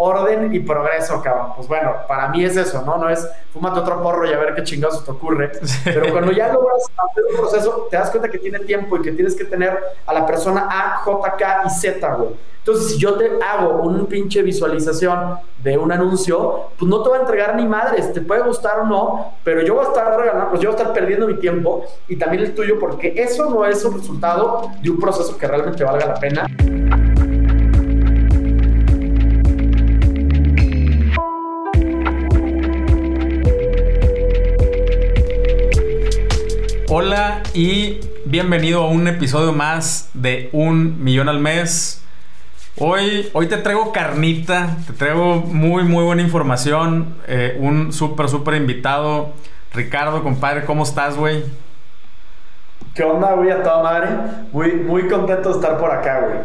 [0.00, 1.52] orden y progreso, cabrón.
[1.54, 2.96] Pues bueno, para mí es eso, ¿no?
[2.96, 5.52] No es fúmate otro porro y a ver qué chingados te ocurre.
[5.84, 9.12] Pero cuando ya logras hacer un proceso, te das cuenta que tiene tiempo y que
[9.12, 12.30] tienes que tener a la persona A, J, K y Z, güey.
[12.60, 17.16] Entonces, si yo te hago un pinche visualización de un anuncio, pues no te va
[17.16, 20.50] a entregar ni madres, te puede gustar o no, pero yo voy a estar regalando,
[20.50, 23.64] pues yo voy a estar perdiendo mi tiempo y también el tuyo, porque eso no
[23.64, 27.09] es un resultado de un proceso que realmente valga la pena.
[36.92, 42.02] Hola y bienvenido a un episodio más de Un Millón al Mes.
[42.78, 47.14] Hoy, hoy te traigo carnita, te traigo muy, muy buena información.
[47.28, 49.34] Eh, un súper, súper invitado.
[49.72, 51.44] Ricardo, compadre, ¿cómo estás, güey?
[52.92, 53.52] ¿Qué onda, güey?
[53.52, 54.08] A toda madre.
[54.50, 56.38] Muy, muy contento de estar por acá, güey.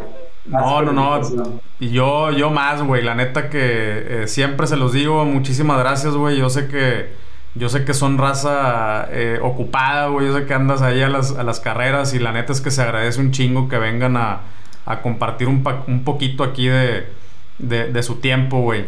[0.45, 1.59] No, no, no.
[1.79, 3.01] Y yo, yo más, güey.
[3.01, 5.25] La neta que eh, siempre se los digo.
[5.25, 6.37] Muchísimas gracias, güey.
[6.37, 7.24] Yo sé que,
[7.55, 10.27] yo sé que son raza eh, ocupada, güey.
[10.27, 13.21] Yo sé que andas ahí a las, carreras y la neta es que se agradece
[13.21, 14.41] un chingo que vengan a
[15.01, 15.63] compartir un,
[16.03, 18.85] poquito aquí de, su tiempo, güey.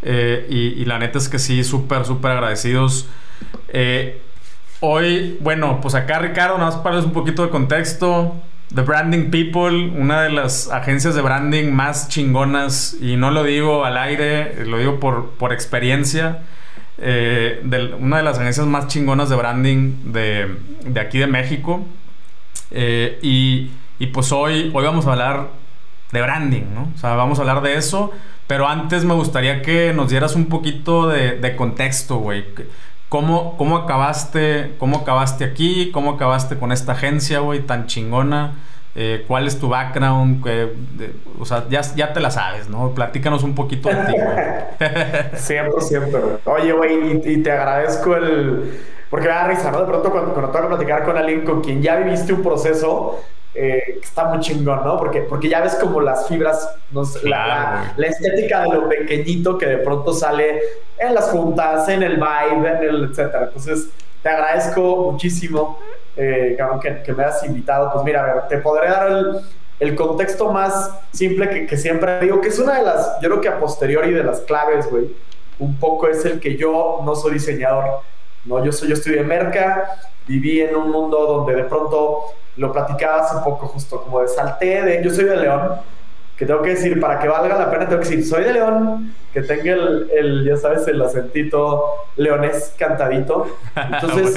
[0.00, 3.08] Eh, y, la neta es que sí, súper, súper agradecidos.
[3.68, 4.22] Eh,
[4.80, 8.36] hoy, bueno, pues acá Ricardo, nada más para darles un poquito de contexto.
[8.74, 13.84] The Branding People, una de las agencias de branding más chingonas, y no lo digo
[13.84, 16.40] al aire, lo digo por experiencia.
[17.00, 21.84] Eh, de, una de las agencias más chingonas de branding de, de aquí de México.
[23.22, 25.48] y y pues hoy, hoy vamos a hablar
[26.12, 26.92] de branding, ¿no?
[26.94, 28.12] O sea, vamos a hablar de eso.
[28.46, 32.44] Pero antes me gustaría que nos dieras un poquito de, contexto, güey.
[33.08, 35.90] ¿Cómo, ¿Cómo, acabaste, ¿Cómo acabaste aquí?
[35.92, 38.52] ¿Cómo acabaste con esta agencia, güey, tan chingona?
[39.00, 40.44] Eh, ¿Cuál es tu background?
[41.38, 42.90] o sea, ya, ya, te la sabes, ¿no?
[42.90, 44.36] Platícanos un poquito de ti, güey.
[45.36, 46.20] Siempre, siempre.
[46.44, 48.76] Oye, güey, y, te agradezco el...
[49.08, 49.80] Porque me da risa, ¿no?
[49.80, 53.20] De pronto cuando, cuando tengo que platicar con alguien con quien ya viviste un proceso,
[53.54, 54.96] eh, está muy chingón, ¿no?
[54.96, 56.68] Porque, porque ya ves como las fibras,
[57.22, 60.60] la, estética de lo pequeñito que de pronto sale
[60.98, 63.44] en las juntas, en el vibe, en el etcétera.
[63.44, 63.90] Entonces,
[64.24, 65.78] te agradezco muchísimo,
[66.18, 67.92] eh, que, que, me has invitado.
[67.92, 69.40] Pues mira, a ver, te podré dar el,
[69.78, 73.40] el contexto más simple que, que, siempre digo, que es una de las, yo creo
[73.40, 75.14] que a posteriori de las claves, güey,
[75.60, 78.00] un poco es el que yo no soy diseñador,
[78.44, 78.64] ¿no?
[78.64, 82.24] Yo, soy, yo estudié merca, viví en un mundo donde de pronto
[82.56, 85.74] lo platicaba hace poco justo, como de salté de, yo soy de León,
[86.36, 89.14] que tengo que decir, para que valga la pena, tengo que decir, soy de León,
[89.32, 91.84] que tenga el, el ya sabes, el acentito
[92.16, 93.56] leonés cantadito.
[93.76, 94.36] Entonces,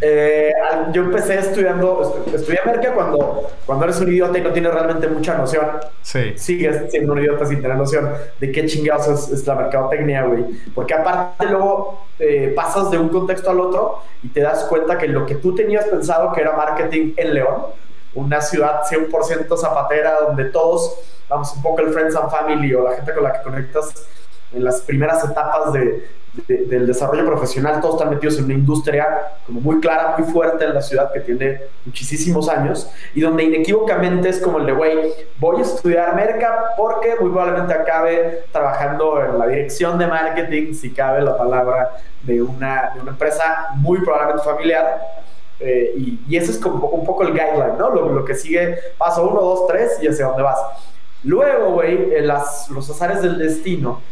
[0.00, 0.52] eh,
[0.92, 5.36] yo empecé estudiando, estudié Merca cuando, cuando eres un idiota y no tienes realmente mucha
[5.36, 5.66] noción.
[6.02, 6.34] Sí.
[6.36, 10.44] Sigues siendo un idiota sin tener noción de qué chingados es, la mercadotecnia, güey.
[10.74, 15.08] Porque aparte luego eh, pasas de un contexto al otro y te das cuenta que
[15.08, 17.66] lo que tú tenías pensado que era marketing en León,
[18.14, 22.96] una ciudad 100% zapatera donde todos, vamos, un poco el friends and family o la
[22.96, 24.06] gente con la que conectas
[24.52, 26.06] en las primeras etapas de,
[26.46, 29.06] del desarrollo profesional, todos están metidos en una industria
[29.46, 34.28] como muy clara, muy fuerte en la ciudad que tiene muchísimos años y donde inequívocamente
[34.28, 39.38] es como el de, güey, voy a estudiar merca porque muy probablemente acabe trabajando en
[39.38, 41.90] la dirección de marketing, si cabe la palabra,
[42.22, 45.00] de una, de una empresa muy probablemente familiar.
[45.58, 47.88] Eh, y, y, ese es como un poco el guideline, ¿no?
[47.88, 50.58] Lo, lo que sigue, paso uno, dos, tres y hacia dónde vas.
[51.24, 54.02] Luego, güey, los azares del destino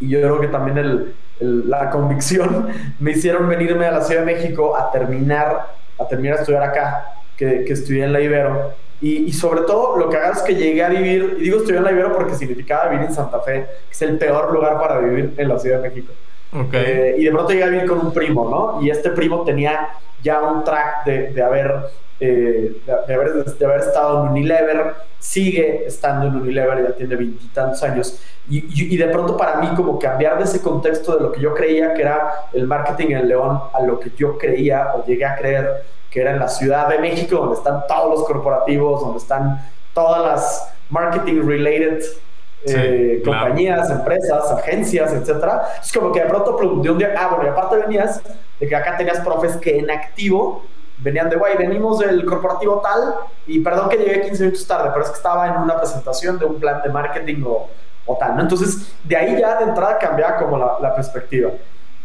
[0.00, 2.68] y yo creo que también el, la convicción
[3.00, 7.14] me hicieron venirme a la Ciudad de México a terminar, a terminar a estudiar acá,
[7.36, 8.72] que, que estudié en la Ibero.
[9.00, 11.78] Y, y, sobre todo lo que hagas es que llegué a vivir, y digo estudié
[11.78, 14.98] en la Ibero porque significaba vivir en Santa Fe, que es el peor lugar para
[14.98, 16.12] vivir en la Ciudad de México.
[16.54, 16.84] Okay.
[16.84, 18.80] Eh, y de pronto llegué a vivir con un primo, ¿no?
[18.80, 19.88] Y este primo tenía
[20.22, 21.74] ya un track de, de haber,
[22.20, 27.82] eh, de, haber, de haber estado en Unilever, sigue estando en Unilever, ya tiene veintitantos
[27.82, 28.20] años.
[28.48, 31.94] Y, de pronto para mí como cambiar de ese contexto de lo que yo creía
[31.94, 35.84] que era el marketing en León a lo que yo creía o llegué a creer
[36.10, 39.60] que era en la Ciudad de México, donde están todos los corporativos, donde están
[39.94, 42.02] todas las marketing related
[42.66, 45.64] eh, compañías, empresas, agencias, etcétera.
[45.82, 48.20] Es como que de pronto de un día, ah, bueno, y aparte venías
[48.58, 50.64] de que acá tenías profes que en activo
[50.98, 53.14] venían de, guay, venimos del corporativo tal
[53.46, 56.46] y perdón que llegué 15 minutos tarde, pero es que estaba en una presentación de
[56.46, 57.68] un plan de marketing o,
[58.06, 58.42] o tal, ¿no?
[58.42, 61.50] Entonces, de ahí ya de entrada cambiaba como la, la perspectiva.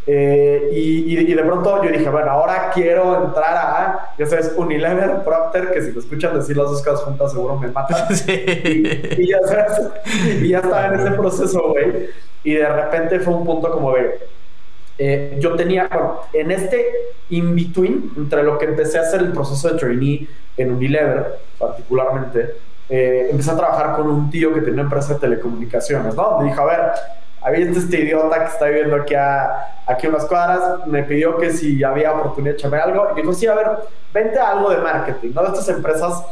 [0.08, 5.24] Eh, y, y, de pronto yo dije, bueno, ahora quiero entrar a, ya sabes, Unilever,
[5.24, 8.08] Procter, que si lo escuchan decir las dos cosas juntas seguro me matan.
[8.26, 9.90] Y, ya sabes,
[10.42, 12.10] y ya estaba en ese proceso, güey.
[12.44, 14.20] Y de repente fue un punto como de,
[14.98, 16.86] eh, yo tenía, bueno, en este
[17.30, 22.56] in-between, entre lo que empecé a hacer el proceso de trainee en Unilever, particularmente,
[22.90, 26.40] eh, empecé a trabajar con un tío que tenía una empresa de telecomunicaciones, ¿no?
[26.40, 26.80] Me dijo, a ver,
[27.42, 31.84] había este idiota que está viviendo aquí a, aquí unas cuadras, me pidió que si
[31.84, 33.68] había oportunidad de echarme algo, y dijo, sí, a ver,
[34.14, 35.44] vente a algo de marketing, ¿no?
[35.44, 36.24] De estas empresas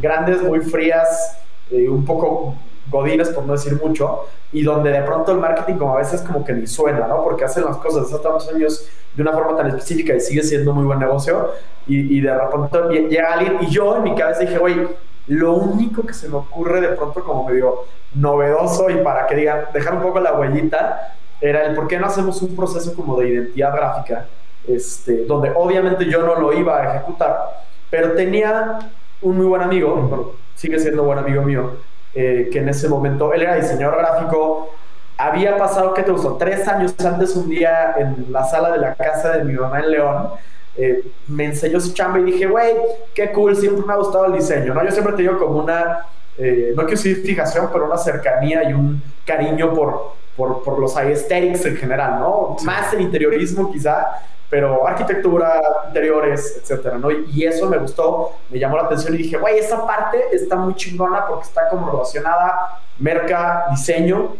[0.00, 1.38] grandes, muy frías,
[1.70, 2.54] eh, un poco
[2.88, 6.44] godines, por no decir mucho, y donde de pronto el marketing como a veces como
[6.44, 7.22] que ni suena, ¿no?
[7.22, 10.72] Porque hacen las cosas hace tantos años de una forma tan específica y sigue siendo
[10.72, 11.50] muy buen negocio,
[11.86, 14.86] y, y de repente llega alguien, y yo en mi cabeza dije, güey,
[15.28, 17.84] lo único que se me ocurre de pronto como medio
[18.14, 22.06] novedoso y para que digan, dejar un poco la huellita, era el por qué no
[22.06, 24.26] hacemos un proceso como de identidad gráfica,
[24.66, 28.78] este, donde obviamente yo no lo iba a ejecutar, pero tenía
[29.22, 31.72] un muy buen amigo, sigue siendo buen amigo mío,
[32.14, 34.70] eh, que en ese momento, él era diseñador gráfico,
[35.18, 36.36] había pasado, ¿qué te gustó?
[36.36, 39.90] Tres años antes, un día en la sala de la casa de mi mamá en
[39.90, 40.28] León,
[40.76, 42.74] eh, me enseñó su chamba y dije, güey,
[43.14, 44.84] qué cool, siempre me ha gustado el diseño, ¿no?
[44.84, 46.06] Yo siempre he tenido como una,
[46.36, 50.96] eh, no quiero decir fijación, pero una cercanía y un cariño por, por, por los
[50.96, 52.56] aesthetics en general, ¿no?
[52.64, 54.06] Más el interiorismo quizá,
[54.48, 57.10] pero arquitectura, interiores, etcétera, ¿no?
[57.10, 60.74] Y, eso me gustó, me llamó la atención y dije, güey, esa parte está muy
[60.74, 64.36] chingona porque está como relacionada merca, diseño,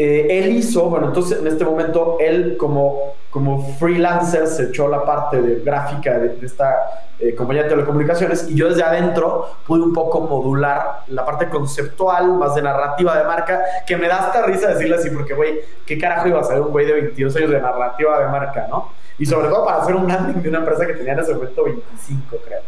[0.00, 5.04] eh, él hizo, bueno, entonces en este momento él como, como freelancer se echó la
[5.04, 9.92] parte de gráfica de, esta eh, compañía de telecomunicaciones y yo desde adentro pude un
[9.92, 14.68] poco modular la parte conceptual, más de narrativa de marca, que me da hasta risa
[14.68, 17.60] decirle así, porque güey, ¿qué carajo iba a ser un güey de 22 años de
[17.60, 18.92] narrativa de marca, no?
[19.18, 21.64] Y sobre todo para hacer un landing de una empresa que tenía en ese momento
[21.64, 22.60] 25, creo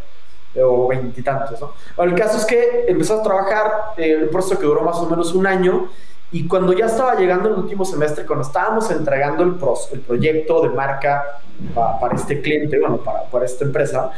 [0.61, 1.71] o veintitantos, ¿no?
[1.95, 5.09] Bueno, el caso es que empezó a trabajar, eh, un proceso que duró más o
[5.09, 5.87] menos un año,
[6.31, 9.55] y cuando ya estaba llegando el último semestre, cuando estábamos entregando el,
[9.91, 11.39] el proyecto de marca
[11.73, 14.11] para este cliente, bueno, para, para esta empresa,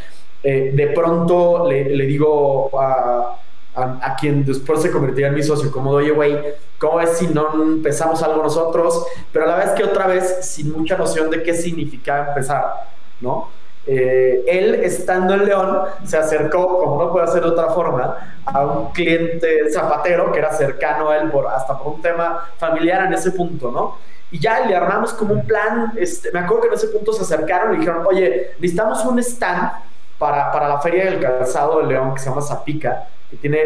[0.43, 3.37] eh, de pronto le, le digo a,
[3.75, 6.37] a, quien después se convertiría en mi socio, como, oye, güey,
[6.77, 9.05] ¿cómo es si no empezamos algo nosotros?
[9.31, 12.89] Pero a la vez que otra vez, sin mucha noción de qué significaba empezar,
[13.21, 13.49] ¿no?
[13.85, 18.65] Eh, él, estando en León, se acercó, como no puede ser de otra forma, a
[18.65, 23.13] un cliente zapatero que era cercano a él, por, hasta por un tema familiar en
[23.13, 23.97] ese punto, ¿no?
[24.31, 27.21] Y ya le armamos como un plan, este, me acuerdo que en ese punto se
[27.23, 29.71] acercaron y dijeron, oye, necesitamos un stand
[30.17, 33.07] para, para la Feria del Calzado de León que se llama Zapica
[33.41, 33.59] tiene,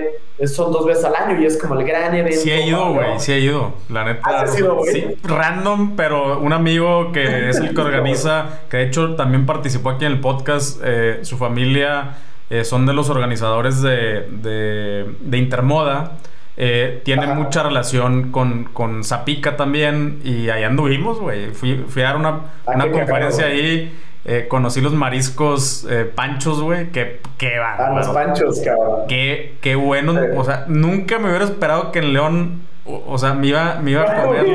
[0.46, 2.40] son dos veces al año y es como el gran evento.
[2.40, 3.74] Sí ha ido, güey, sí ha ido.
[3.90, 4.22] La neta.
[4.24, 4.92] ¿Has sido, güey?
[4.92, 9.92] Sí, random, pero un amigo que es el que organiza, que de hecho también participó
[9.92, 12.16] aquí en el podcast, eh, su familia
[12.50, 16.14] eh, son de los organizadores de, de, Intermoda.
[16.56, 21.52] Eh, tiene mucha relación con, con Zapica también y ahí anduvimos, güey.
[21.52, 22.30] Fui, fui, a dar una,
[22.66, 23.94] ah, una conferencia ahí
[24.30, 26.92] eh, conocí los mariscos eh, panchos, güey.
[26.92, 27.76] Que, qué van.
[27.80, 29.08] Ah, los panchos, cabrón.
[29.08, 30.14] Qué, qué bueno.
[30.36, 32.62] O sea, nunca me hubiera esperado que en León.
[33.08, 34.46] O, sea, me iba, me iba a comer.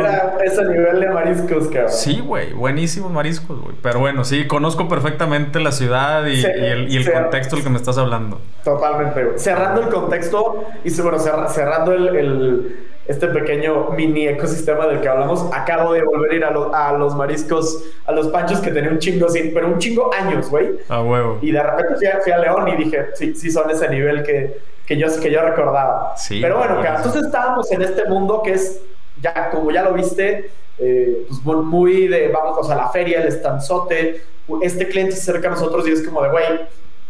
[0.44, 1.90] ese nivel de mariscos, cabrón.
[1.90, 2.52] Sí, güey.
[2.52, 3.76] Buenísimos mariscos, güey.
[3.82, 7.76] Pero bueno, sí, conozco perfectamente la ciudad y, el, y el contexto del que me
[7.76, 8.40] estás hablando.
[8.64, 9.38] Totalmente, güey.
[9.38, 15.92] Cerrando el contexto y bueno, cerrando el este pequeño mini ecosistema del que hablamos, acabo
[15.92, 19.52] de volver a ir a, los mariscos, a los panchos que tenía un chingo, sin,
[19.52, 20.70] pero un chingo años, güey.
[20.88, 21.38] A huevo.
[21.42, 24.96] Y de repente fui a, León y dije, sí, sí son ese nivel que, que,
[24.96, 26.14] yo, que yo recordaba.
[26.16, 28.80] Sí, pero bueno, entonces estábamos en este mundo que es,
[29.20, 34.22] ya como ya lo viste, eh, pues muy de, vamos, sea, la feria, el estanzote,
[34.62, 36.60] este cliente se acerca a nosotros y es como de, güey,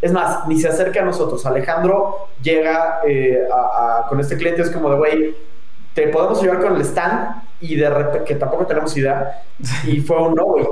[0.01, 1.47] es más, ni se acerca a nosotros.
[1.47, 3.47] Alejandro llega eh,
[4.09, 5.37] con este cliente, es como de, güey,
[5.95, 9.45] te podemos ayudar con el stand y de repente, que tampoco tenemos idea,
[9.85, 10.67] y fue un no, güey.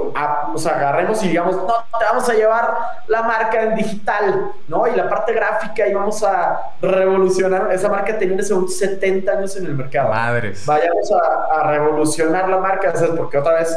[0.53, 2.75] O sea, agarremos y digamos, no, te vamos a llevar
[3.07, 4.89] la marca en digital, ¿no?
[4.89, 7.71] Y la parte gráfica y vamos a revolucionar.
[7.73, 10.09] Esa marca tenía en ese 70 años en el mercado.
[10.09, 10.67] Madres.
[10.67, 13.13] Vayamos a, revolucionar la marca, ¿sabes?
[13.17, 13.73] Porque otra vez,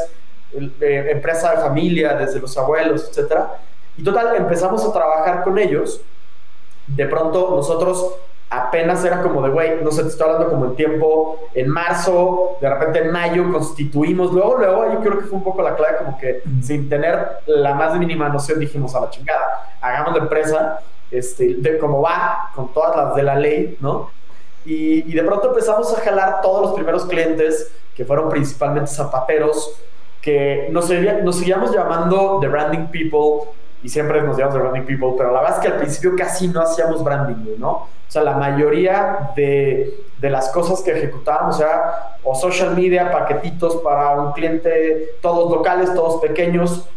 [0.80, 3.58] eh, empresa de familia, desde los abuelos, etcétera.
[3.96, 6.00] Y total, empezamos a trabajar con ellos.
[6.88, 8.16] De pronto, nosotros
[8.58, 12.56] apenas era como de, güey, no sé, te estoy hablando como en tiempo, en marzo,
[12.60, 15.98] de repente en mayo constituimos, luego, luego, yo creo que fue un poco la clave,
[15.98, 20.80] como que sin tener la más mínima noción dijimos a la chingada, hagamos la empresa,
[21.10, 24.10] este, de cómo va, con todas las de la ley, ¿no?
[24.64, 29.80] Y, y de pronto empezamos a jalar todos los primeros clientes, que fueron principalmente zapateros,
[30.20, 30.90] que nos,
[31.22, 33.50] nos seguíamos llamando The Branding People
[33.84, 36.48] y siempre nos llamamos The Branding People, pero la verdad es que al principio casi
[36.48, 37.70] no hacíamos branding, ¿no?
[37.70, 43.76] O sea, la mayoría de, de las cosas que ejecutábamos era o social media, paquetitos
[43.76, 46.88] para un cliente, todos locales, todos pequeños,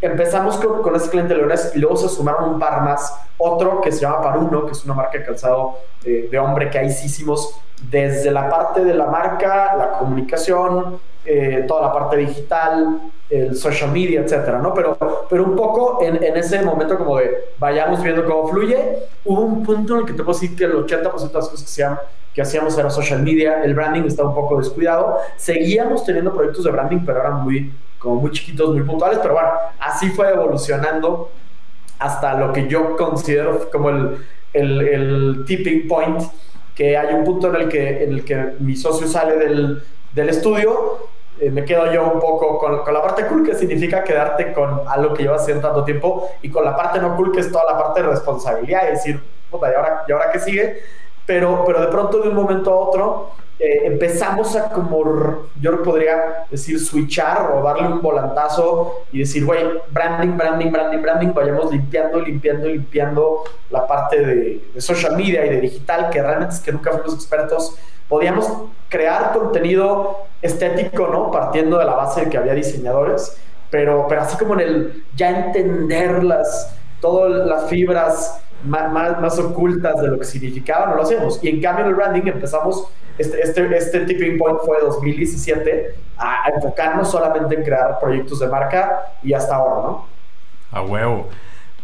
[0.00, 3.14] empezamos con, con ese cliente leonés y luego se sumaron un par más.
[3.38, 6.78] Otro que se llama Paruno, que es una marca de calzado eh, de hombre que
[6.78, 7.60] ahí sí hicimos
[7.90, 13.90] desde la parte de la marca, la comunicación, eh, toda la parte digital, el social
[13.90, 14.74] media, etcétera, ¿no?
[14.74, 14.96] Pero,
[15.28, 19.62] pero un poco en, en, ese momento como de vayamos viendo cómo fluye, hubo un
[19.62, 21.86] punto en el que te puedo decir que el 80% de las cosas que,
[22.34, 26.70] que hacíamos era social media, el branding estaba un poco descuidado, seguíamos teniendo proyectos de
[26.70, 27.72] branding, pero eran muy
[28.02, 31.30] como muy chiquitos, muy puntuales, pero bueno, así fue evolucionando
[31.98, 36.20] hasta lo que yo considero como el, el, tipping point,
[36.74, 40.28] que hay un punto en el que, en el que mi socio sale del, del
[40.28, 41.08] estudio,
[41.40, 44.80] eh, me quedo yo un poco con, con, la parte cool, que significa quedarte con
[44.88, 47.72] algo que llevas haciendo tanto tiempo, y con la parte no cool, que es toda
[47.72, 50.82] la parte de responsabilidad, es decir, puta, ¿y ahora, ¿y ahora qué sigue?
[51.24, 56.46] Pero, pero de pronto de un momento a otro eh, empezamos a como, yo podría
[56.50, 62.20] decir, switchar o darle un volantazo y decir, güey, branding, branding, branding, branding, vayamos limpiando,
[62.20, 66.72] limpiando, limpiando la parte de, de, social media y de digital, que realmente es que
[66.72, 67.76] nunca fuimos expertos.
[68.08, 68.50] Podíamos
[68.88, 71.30] crear contenido estético, ¿no?
[71.30, 73.36] Partiendo de la base de que había diseñadores,
[73.70, 79.38] pero, pero así como en el ya entender las, todas las fibras más, más, más
[79.38, 81.42] ocultas de lo que significaba, no lo hacemos.
[81.42, 82.88] Y en cambio en el branding empezamos
[83.18, 89.12] este, este, este tipping point fue 2017 a, enfocarnos solamente en crear proyectos de marca
[89.22, 90.06] y hasta ahora, ¿no?
[90.70, 91.28] A huevo.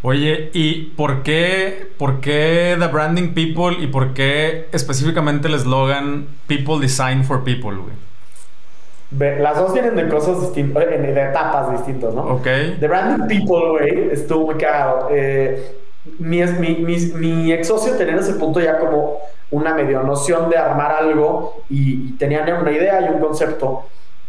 [0.01, 6.29] Oye, ¿y por qué, por qué The Branding People y por qué específicamente el eslogan
[6.47, 9.41] People Design for People, güey?
[9.41, 12.23] Las dos vienen de cosas distintas, eh, de etapas distintas, ¿no?
[12.23, 12.47] Ok.
[12.79, 15.09] The Branding People, güey, estuvo muy cagado.
[15.11, 15.77] Eh,
[16.19, 19.19] mi, ex socio tenía en ese punto ya como
[19.51, 23.85] una medio noción de armar algo y, tenían una idea y un concepto.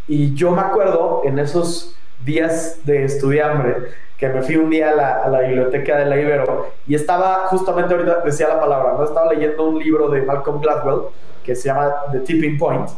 [0.07, 1.95] Y yo me acuerdo en esos
[2.25, 3.75] días de estudiambre
[4.17, 7.47] que me fui un día a la, a la, biblioteca de la Ibero y estaba
[7.47, 9.03] justamente ahorita decía la palabra, ¿no?
[9.05, 11.03] estaba leyendo un libro de Malcolm Gladwell
[11.43, 12.89] que se llama The Tipping Point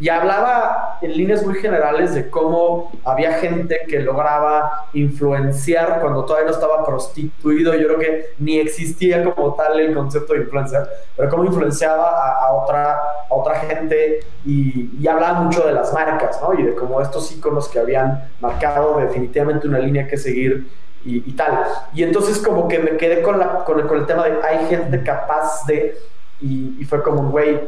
[0.00, 6.48] y hablaba en líneas muy generales de cómo había gente que lograba influenciar cuando todavía
[6.48, 7.74] no estaba prostituido.
[7.74, 12.50] Yo creo que ni existía como tal el concepto de influencer, pero cómo influenciaba a,
[12.54, 16.58] otra, a otra gente y, y, hablaba mucho de las marcas, ¿no?
[16.58, 20.66] Y de cómo estos iconos que habían marcado definitivamente una línea que seguir
[21.04, 21.62] y, y tal.
[21.92, 24.66] Y entonces como que me quedé con, la, con, el, con el tema de hay
[24.66, 25.94] gente capaz de
[26.42, 27.60] y, fue como, güey,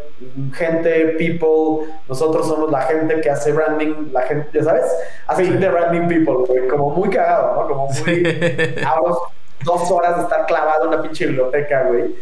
[0.55, 4.87] gente, people, nosotros somos la gente que hace branding, la gente, ya sabes,
[5.27, 7.69] hace de branding people, güey, como muy cagado, ¿no?
[7.69, 8.23] Como muy,
[9.65, 12.15] dos horas de estar clavado en una pinche biblioteca, güey.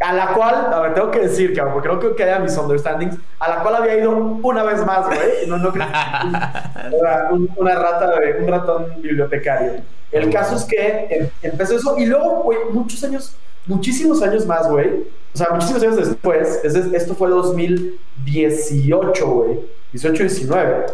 [0.00, 3.16] A la cual, a ver, tengo que decir, que porque creo que queda mis understandings,
[3.40, 5.46] a la cual había ido una vez más, güey.
[5.48, 5.86] No, no creo
[7.00, 9.72] era una rata, de, un ratón bibliotecario.
[10.12, 13.34] El caso es que em, empezó eso y luego, güey, muchos años,
[13.68, 19.60] muchísimos años más, güey, o sea, muchísimos años después, esto fue 2018, güey,
[19.92, 20.86] 18, 19.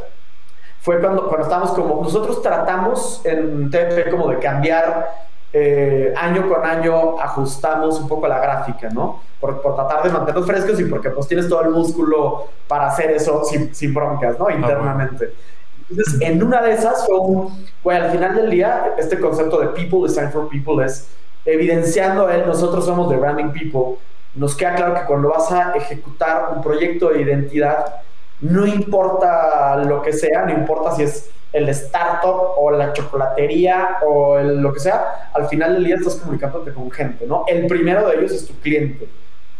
[0.81, 5.09] Fue cuando, cuando estábamos como, nosotros tratamos en TP como de cambiar
[5.50, 9.23] eh, año con año, ajustamos un poco la gráfica, ¿no?
[9.40, 13.12] Por, por, tratar de mantenernos frescos y porque pues tienes todo el músculo para hacer
[13.12, 14.50] eso sin, sin broncas, ¿no?
[14.50, 15.33] Internamente.
[15.88, 19.69] Entonces, en una de esas fue un, güey, al final del día, este concepto de
[19.69, 21.09] people design for people es
[21.45, 23.99] evidenciando él, nosotros somos the branding people,
[24.35, 28.03] nos queda claro que cuando vas a ejecutar un proyecto de identidad,
[28.41, 34.39] no importa lo que sea, no importa si es el startup o la chocolatería o
[34.41, 37.45] lo que sea, al final del día estás comunicándote con gente, ¿no?
[37.47, 39.09] El primero de ellos es tu cliente,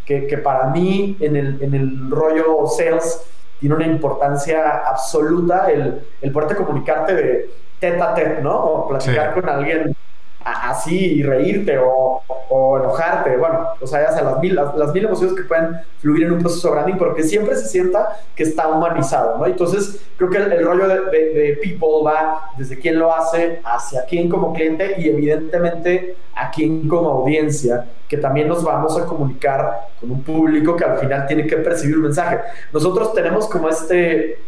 [0.05, 3.23] que, que para mí en el, en el rollo sales
[3.61, 8.59] tiene una importancia absoluta el, el poderte comunicarte de tete a tete, ¿no?
[8.59, 9.97] O platicar con alguien
[10.45, 15.05] así y reírte o, o, enojarte, bueno, o sea, ya sea las mil, las, mil
[15.05, 18.69] emociones que pueden fluir en un proceso branding, pero que siempre se sienta que está
[18.69, 19.47] humanizado, ¿no?
[19.47, 24.29] Entonces, creo que el, rollo de, de, people va desde quién lo hace hacia quién
[24.29, 30.11] como cliente y evidentemente a quién como audiencia, que también nos vamos a comunicar con
[30.11, 32.41] un público que al final tiene que percibir un mensaje.
[32.73, 34.39] Nosotros tenemos como este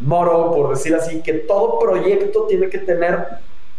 [0.00, 3.26] moro, por decir así, que todo proyecto tiene que tener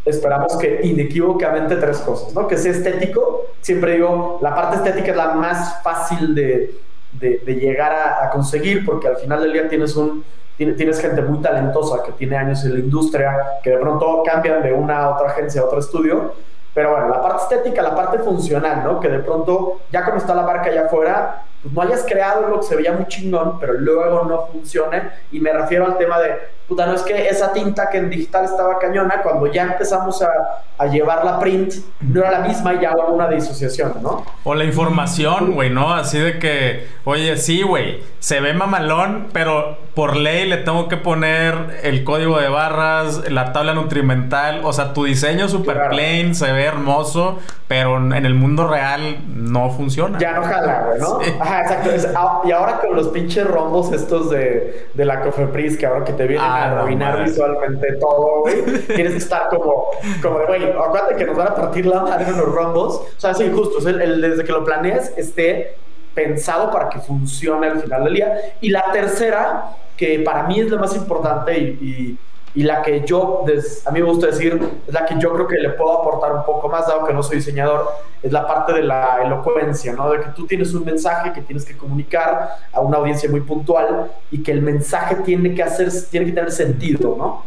[0.05, 2.47] esperamos que inequívocamente tres cosas, ¿no?
[2.47, 6.75] Que sea estético, siempre digo, la parte estética es la más fácil de,
[7.13, 10.23] de, llegar a, conseguir porque al final del día tienes un,
[10.57, 14.73] tienes gente muy talentosa que tiene años en la industria, que de pronto cambian de
[14.73, 16.33] una a otra agencia a otro estudio.
[16.73, 18.99] Pero bueno, la parte estética, la parte funcional, ¿no?
[18.99, 22.59] Que de pronto, ya como está la marca allá afuera, pues no hayas creado lo
[22.59, 25.01] que se veía muy chingón, pero luego no funcione.
[25.31, 26.35] Y me refiero al tema de,
[26.67, 30.29] puta, no es que esa tinta que en digital estaba cañona, cuando ya empezamos a,
[30.77, 34.23] a llevarla print, no era la misma y ya hubo una disociación, ¿no?
[34.43, 35.93] O la información, güey, ¿no?
[35.93, 40.95] Así de que, oye, sí, güey, se ve mamalón, pero por ley le tengo que
[40.95, 46.53] poner el código de barras, la tabla nutrimental, o sea, tu diseño super plain, se
[46.53, 50.17] ve hermoso, pero en el mundo real no funciona.
[50.17, 51.19] Ya no jala, güey, ¿no?
[51.41, 51.89] Ajá, exacto.
[52.15, 56.13] Ah, y ahora con los pinches rombos estos de, de la Cofepris, que ahora que
[56.13, 58.63] te vienen a ah, arruinar visualmente todo, güey,
[58.95, 59.87] tienes que estar como,
[60.21, 63.01] como güey, acuérdate que nos van a partir la madre en los rombos.
[63.01, 63.85] O sea, es injusto.
[63.89, 65.75] el, desde que lo planees esté
[66.23, 68.33] pensado para que funcione al final del día.
[68.61, 72.17] Y la tercera, que para mí es la más importante y
[72.55, 73.45] y la que yo,
[73.85, 76.45] a mí me gusta decir, es la que yo creo que le puedo aportar un
[76.45, 77.87] poco más, dado que no soy diseñador,
[78.23, 80.11] es la parte de la elocuencia, ¿no?
[80.11, 84.11] De que tú tienes un mensaje que tienes que comunicar a una audiencia muy puntual
[84.31, 87.43] y que el mensaje tiene que, hacer, tiene que tener sentido, ¿no?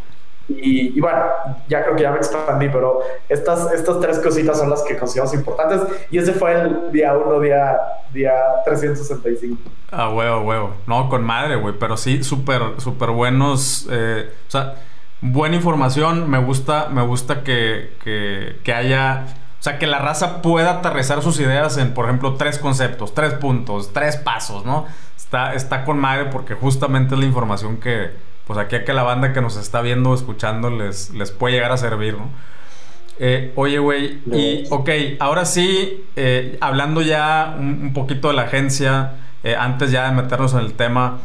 [0.58, 1.18] Y, bueno,
[1.68, 5.34] ya creo que ya me expandí, pero estas, estas tres cositas son las que consideramos
[5.34, 5.80] importantes.
[6.10, 7.78] Y ese fue el día 1, día,
[8.12, 8.32] día
[8.64, 9.58] 365.
[9.90, 10.74] Ah, huevo, huevo.
[10.86, 11.74] No, con madre, güey.
[11.78, 13.88] Pero sí, súper, súper buenos.
[13.90, 14.74] Eh, o sea
[15.22, 16.28] buena información.
[16.28, 17.96] Me gusta, me gusta que,
[18.62, 19.26] que, haya.
[19.58, 23.32] O sea, que la raza pueda aterrizar sus ideas en, por ejemplo, tres conceptos, tres
[23.34, 24.86] puntos, tres pasos, ¿no?
[25.16, 28.10] Está, está con madre porque justamente es la información que,
[28.52, 31.54] pues aquí a que la banda que nos está viendo o escuchando les, les puede
[31.54, 32.28] llegar a servir, ¿no?
[33.18, 34.90] Eh, oye, güey, y ok,
[35.20, 39.12] ahora sí, eh, hablando ya un, poquito de la agencia,
[39.44, 41.20] eh, antes ya de meternos en el tema,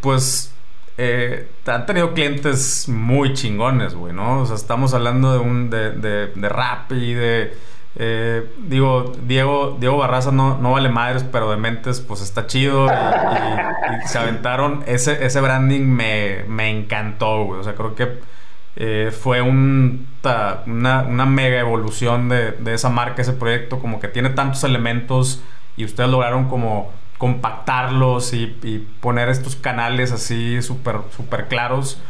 [0.00, 0.52] pues
[1.66, 4.42] han tenido clientes muy chingones, güey, ¿no?
[4.42, 7.54] O sea, estamos hablando de un de, de, rap y de...
[7.96, 12.86] Eh, digo, Diego, Diego Barraza no, no vale madres, pero de mentes, pues está chido.
[12.86, 14.84] Y, se aventaron.
[14.86, 17.60] Ese, ese branding me, me encantó, güey.
[17.60, 18.20] O sea, creo que
[18.76, 20.06] eh, fue un,
[20.66, 23.80] una, una, mega evolución de, de, esa marca, ese proyecto.
[23.80, 25.42] Como que tiene tantos elementos
[25.76, 32.00] y ustedes lograron como compactarlos y, poner estos canales así súper super claros.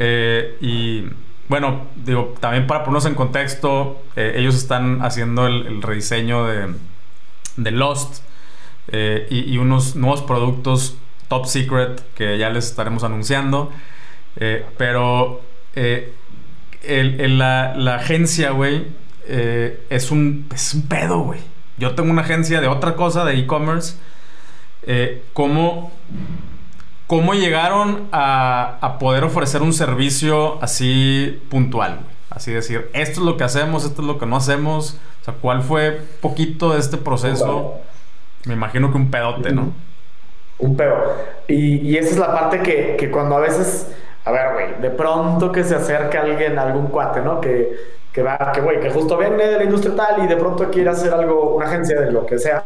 [0.00, 1.04] Eh, y
[1.50, 6.74] bueno, digo, también para ponernos en contexto, eh, ellos están haciendo el, rediseño de,
[7.56, 8.22] de Lost
[8.88, 10.96] eh, y, unos nuevos productos
[11.28, 13.70] top secret que ya les estaremos anunciando.
[14.78, 15.42] pero
[15.74, 18.86] la, la, agencia, güey,
[19.26, 21.40] es, un, es un pedo, güey.
[21.76, 23.96] Yo tengo una agencia de otra cosa, de e-commerce
[24.82, 25.92] eh, ¿cómo,
[27.10, 32.02] ¿cómo, llegaron a, poder ofrecer un servicio así puntual?
[32.30, 34.96] Así decir, esto es lo que hacemos, esto es lo que no hacemos.
[35.20, 37.78] O sea, ¿cuál fue poquito de este proceso?
[38.46, 39.72] Me imagino que un pedote, ¿no?
[40.58, 41.16] Un pedo.
[41.48, 43.88] Y, esa es la parte que, que cuando a veces,
[44.24, 47.40] a ver, güey, de pronto que se acerca alguien, algún cuate, ¿no?
[47.40, 47.72] Que,
[48.12, 50.90] que va, que, güey, que justo viene de la industria tal y de pronto quiere
[50.90, 52.64] hacer algo, una agencia de lo que sea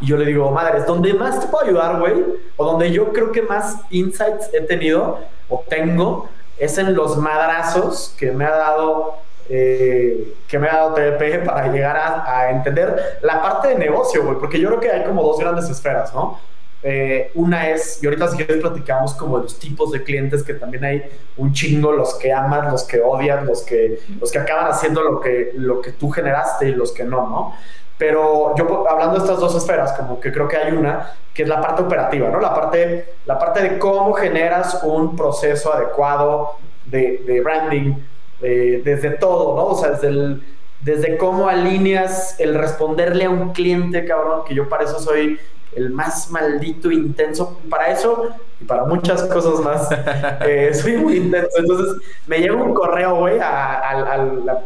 [0.00, 2.24] y yo le digo, madre, donde más te puedo ayudar, güey,
[2.56, 8.14] o donde yo creo que más insights he tenido o tengo, es en los madrazos
[8.18, 9.14] que me ha dado,
[9.48, 14.38] eh, que me ha dado TDP para llegar a, entender la parte de negocio, güey,
[14.38, 16.38] porque yo creo que hay como dos grandes esferas, ¿no?
[16.82, 20.54] Eh, una es, y ahorita si quieres platicamos como de los tipos de clientes que
[20.54, 21.02] también hay
[21.36, 25.20] un chingo, los que aman, los que odian, los que, los que acaban haciendo lo
[25.20, 27.54] que, lo que tú generaste y los que no, ¿no?
[28.00, 31.48] Pero yo hablando de estas dos esferas, como que creo que hay una, que es
[31.50, 32.40] la parte operativa, ¿no?
[32.40, 37.96] La parte, la parte de cómo generas un proceso adecuado de, branding,
[38.40, 39.66] eh, desde todo, ¿no?
[39.66, 40.38] O sea, desde,
[40.80, 45.38] desde cómo alineas el responderle a un cliente, cabrón, que yo para eso soy
[45.72, 47.60] el más maldito intenso.
[47.68, 48.30] Para eso
[48.60, 49.88] y para muchas cosas más,
[50.46, 51.50] eh, soy muy intenso.
[51.56, 54.06] Entonces me llega un correo, güey, al,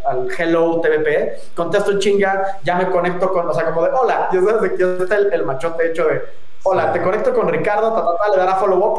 [0.04, 4.40] al, Hello TVP, contesto chinga, ya me conecto con, o sea, como de, hola, ya
[4.40, 6.22] sabes, aquí está el, machote hecho de,
[6.64, 8.98] hola, te conecto con Ricardo, ta, ta, ta, le dará follow-up,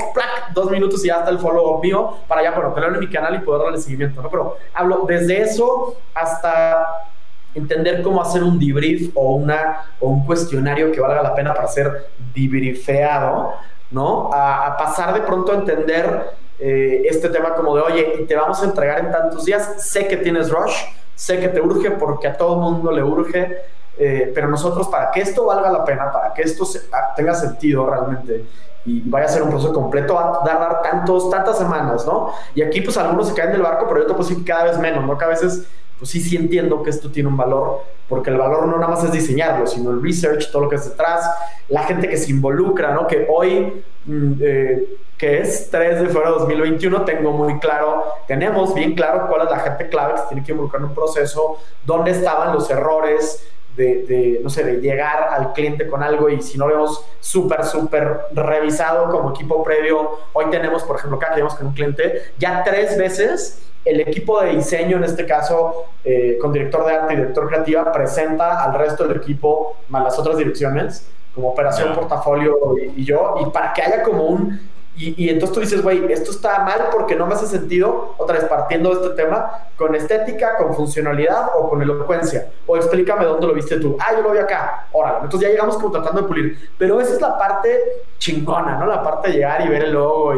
[0.53, 3.35] dos minutos y ya está el follow-up mío, para ya, bueno, tenerlo en mi canal
[3.35, 4.29] y poder darle seguimiento, ¿no?
[4.29, 7.09] Pero hablo desde eso hasta
[7.55, 11.67] entender cómo hacer un debrief o, una, o un cuestionario que valga la pena para
[11.67, 13.53] ser debriefeado,
[13.91, 14.29] ¿no?
[14.33, 18.65] A, pasar de pronto a entender eh, este tema como de, oye, te vamos a
[18.65, 20.75] entregar en tantos días, sé que tienes rush,
[21.15, 23.57] sé que te urge porque a todo mundo le urge,
[23.97, 27.89] eh, pero nosotros para que esto valga la pena, para que esto ah, tenga sentido
[27.89, 28.45] realmente
[28.85, 32.31] y vaya a ser un proceso completo, va a dar tantos, tantas semanas, ¿no?
[32.53, 34.77] Y aquí pues algunos se caen del barco, pero yo te puedo decir cada vez
[34.77, 35.17] menos, ¿no?
[35.17, 38.67] Que a veces pues sí, sí entiendo que esto tiene un valor, porque el valor
[38.67, 41.29] no nada más es diseñarlo, sino el research, todo lo que es detrás,
[41.69, 43.07] la gente que se involucra, ¿no?
[43.07, 44.83] Que hoy, mm, eh,
[45.17, 49.51] que es 3 de febrero de 2021, tengo muy claro, tenemos bien claro cuál es
[49.51, 53.47] la gente clave que se tiene que involucrar en un proceso, dónde estaban los errores,
[53.75, 57.63] de, no sé, de llegar al cliente con algo y si no lo hemos súper,
[57.65, 62.63] súper revisado como equipo previo, hoy tenemos, por ejemplo, acá que con un cliente, ya
[62.63, 67.17] tres veces el equipo de diseño, en este caso, eh, con director de arte y
[67.17, 72.55] director creativa, presenta al resto del equipo, más las otras direcciones, como operación, portafolio
[72.95, 74.64] y, yo, y para que haya como un...
[74.97, 78.45] Y, entonces tú dices, güey, esto está mal porque no me hace sentido, otra vez
[78.45, 82.49] partiendo de este tema, con estética, con funcionalidad o con elocuencia.
[82.65, 83.97] O explícame dónde lo viste tú.
[83.99, 84.87] Ah, yo lo vi acá.
[84.93, 85.17] Órale.
[85.23, 86.69] Entonces ya llegamos como tratando de pulir.
[86.77, 87.77] Pero esa es la parte
[88.19, 88.85] chingona, ¿no?
[88.85, 90.33] La parte de llegar y ver el logo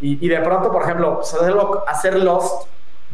[0.00, 2.66] y, y, de pronto, por ejemplo, pues, hacerlo, hacer Lost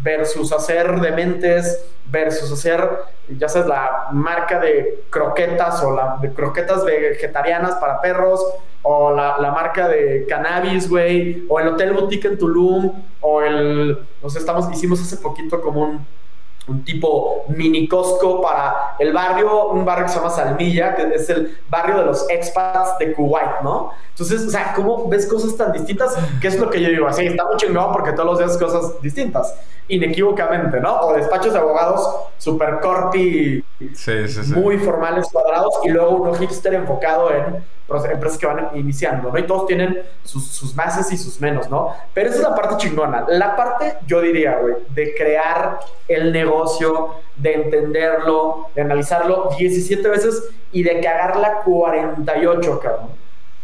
[0.03, 2.89] versus hacer dementes, versus hacer,
[3.29, 8.43] ya sabes, la marca de croquetas o la de croquetas vegetarianas para perros,
[8.83, 13.99] o la, la marca de cannabis, güey, o el Hotel Boutique en Tulum, o el,
[14.23, 16.07] nos estamos, hicimos hace poquito como un
[16.69, 21.29] un tipo mini Costco para el barrio, un barrio que se llama Salmilla, que es
[21.31, 23.91] el barrio de los expats de Kuwait, ¿no?
[24.11, 26.17] Entonces, o sea, ¿cómo ves cosas tan distintas?
[26.41, 27.07] ¿Qué es lo que yo digo?
[27.07, 29.55] Así, está muy chingón porque todos los días cosas distintas,
[29.89, 31.01] inequívocamente, ¿no?
[31.01, 33.65] O despachos de abogados super corti,
[34.55, 39.39] muy formales, cuadrados, y luego uno hipster enfocado en empresas que van iniciando, ¿no?
[39.39, 40.75] Y todos tienen sus, sus
[41.11, 41.95] y sus menos, ¿no?
[42.13, 43.25] Pero esa es la parte chingona.
[43.29, 50.51] La parte, yo diría, güey, de crear el negocio, de entenderlo, de analizarlo 17 veces
[50.71, 53.09] y de cagarla 48, cabrón.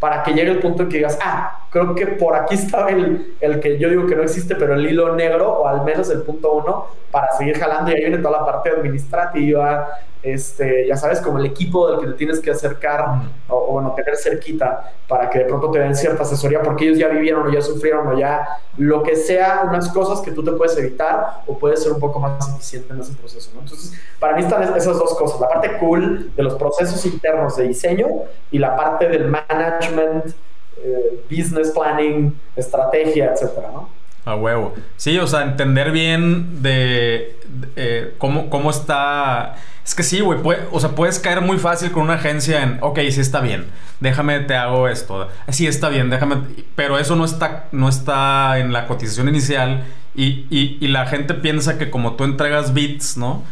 [0.01, 3.37] Para que llegue el punto en que digas, ah, creo que por aquí estaba el,
[3.41, 6.23] el que yo digo que no existe, pero el hilo negro, o al menos el
[6.23, 7.91] punto uno, para seguir jalando.
[7.91, 9.89] Y ahí viene toda la parte administrativa,
[10.25, 13.05] este, ya sabes, como el equipo del que te tienes que acercar
[13.49, 17.09] o, bueno, tener cerquita para que de pronto te den cierta asesoría porque ellos ya
[17.09, 18.47] vivieron o ya sufrieron o ya
[18.79, 22.19] lo que sea, unas cosas que tú te puedes evitar o puedes ser un poco
[22.19, 23.51] más eficiente en ese proceso.
[23.55, 23.61] ¿no?
[23.61, 27.69] Entonces, para mí están esas dos cosas, la parte cool de los procesos internos de
[27.69, 28.09] diseño
[28.51, 30.35] y la parte del management,
[30.79, 34.04] eh, business planning, estrategia, etcétera, ¿no?
[34.25, 34.75] A huevo.
[34.97, 37.39] Sí, o sea, entender bien de,
[37.77, 40.39] eh, cómo, cómo está es que sí, güey.
[40.73, 43.67] o sea, puedes caer muy fácil con una agencia en, ok, sí está bien,
[44.01, 45.29] déjame, te hago esto.
[45.51, 46.39] Sí está bien, déjame.
[46.75, 49.85] Pero eso no está, no está en la cotización inicial
[50.15, 53.43] y, y, la gente piensa que como tú entregas bits, ¿no?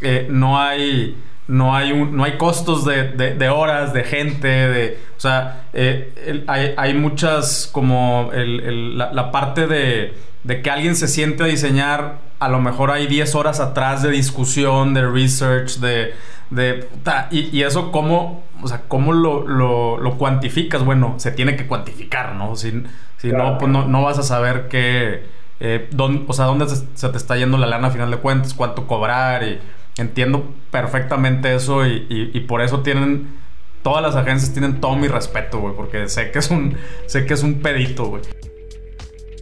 [0.00, 1.16] Eh, no hay.
[1.50, 4.98] No hay, un, no hay costos de, de, horas, de gente, de...
[5.16, 10.94] O sea, eh, hay, hay, muchas como el, la, la parte de, de que alguien
[10.96, 15.76] se siente a diseñar a lo mejor hay 10 horas atrás de discusión, de research,
[15.76, 16.14] de...
[16.48, 16.88] de
[17.30, 20.82] y, eso cómo, o sea, cómo lo, lo, cuantificas.
[20.82, 22.56] Bueno, se tiene que cuantificar, ¿no?
[22.56, 22.82] Si,
[23.18, 25.38] si no, pues no, vas a saber qué...
[25.62, 25.90] Eh,
[26.26, 29.42] o sea, dónde se, te está yendo la lana a final de cuentas, cuánto cobrar
[29.42, 29.60] y
[29.96, 33.40] entiendo perfectamente eso y, y por eso tienen
[33.82, 36.76] todas las agencias tienen todo mi respeto, güey, porque sé que es un
[37.06, 38.22] sé que es un pedito, güey.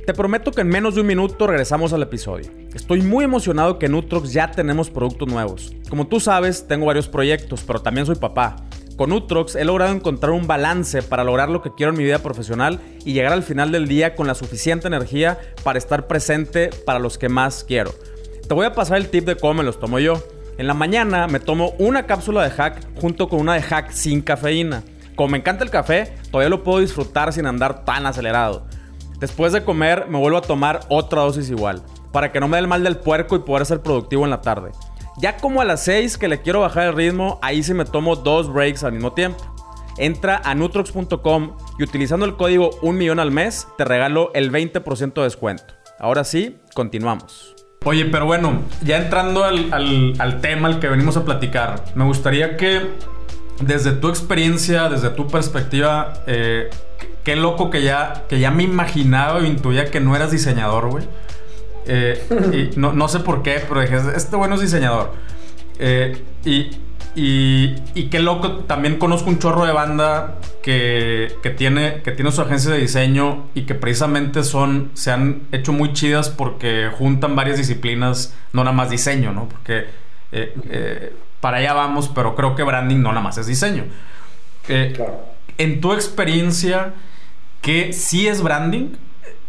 [0.07, 2.51] Te prometo que en menos de un minuto regresamos al episodio.
[2.73, 5.75] Estoy muy emocionado que en Utrox ya tenemos productos nuevos.
[5.91, 8.57] Como tú sabes, tengo varios proyectos, pero también soy papá.
[8.97, 12.21] Con Utrox he logrado encontrar un balance para lograr lo que quiero en mi vida
[12.21, 16.99] profesional y llegar al final del día con la suficiente energía para estar presente para
[16.99, 17.93] los que más quiero.
[18.49, 20.23] Te voy a pasar el tip de cómo me los tomo yo.
[20.59, 24.21] En la mañana me tomo una cápsula de hack junto con una de hack sin
[24.21, 24.83] cafeína.
[25.15, 28.67] Como me encanta el café, todavía lo puedo disfrutar sin andar tan acelerado.
[29.21, 32.63] Después de comer, me vuelvo a tomar otra dosis igual, para que no me dé
[32.63, 34.73] el mal del puerco y poder ser productivo en la tarde.
[35.21, 38.17] Ya como a las 6 que le quiero bajar el ritmo, ahí sí me tomo
[38.17, 39.39] dos breaks al mismo tiempo.
[39.97, 45.15] Entra a nutrox.com y utilizando el código 1 millón al mes te regalo el 20%
[45.15, 45.75] de descuento.
[46.01, 47.58] Ahora sí, continuamos.
[47.85, 52.91] Oye, pero bueno, ya entrando al, tema al que venimos a platicar, me gustaría que
[53.61, 56.71] desde tu experiencia, desde tu perspectiva, eh,
[57.25, 61.05] qué loco que ya, que ya me imaginaba o intuía que no eras diseñador, güey.
[61.87, 65.13] Eh, y no, sé por qué, pero dije, este bueno es diseñador.
[65.79, 66.71] Eh, y,
[67.15, 72.43] y, qué loco, también conozco un chorro de banda que, que, tiene, que tiene su
[72.43, 77.57] agencia de diseño y que precisamente son, se han hecho muy chidas porque juntan varias
[77.57, 79.49] disciplinas, no nada más diseño, ¿no?
[79.49, 79.87] Porque
[80.31, 83.85] eh, para allá vamos, pero creo que branding no nada más es diseño.
[84.69, 86.95] En tu experiencia,
[87.63, 88.91] que sí es branding,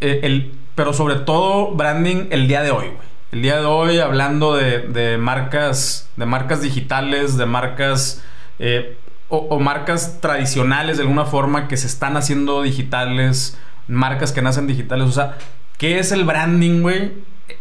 [0.02, 3.10] eh, el, pero sobre todo branding el día de hoy, güey.
[3.32, 8.24] El día de hoy hablando de, marcas, de marcas digitales, de marcas
[8.58, 13.56] eh, o, marcas tradicionales de alguna forma que se están haciendo digitales,
[13.88, 15.08] marcas que nacen digitales.
[15.08, 15.38] O sea,
[15.78, 17.12] ¿qué es el branding, güey?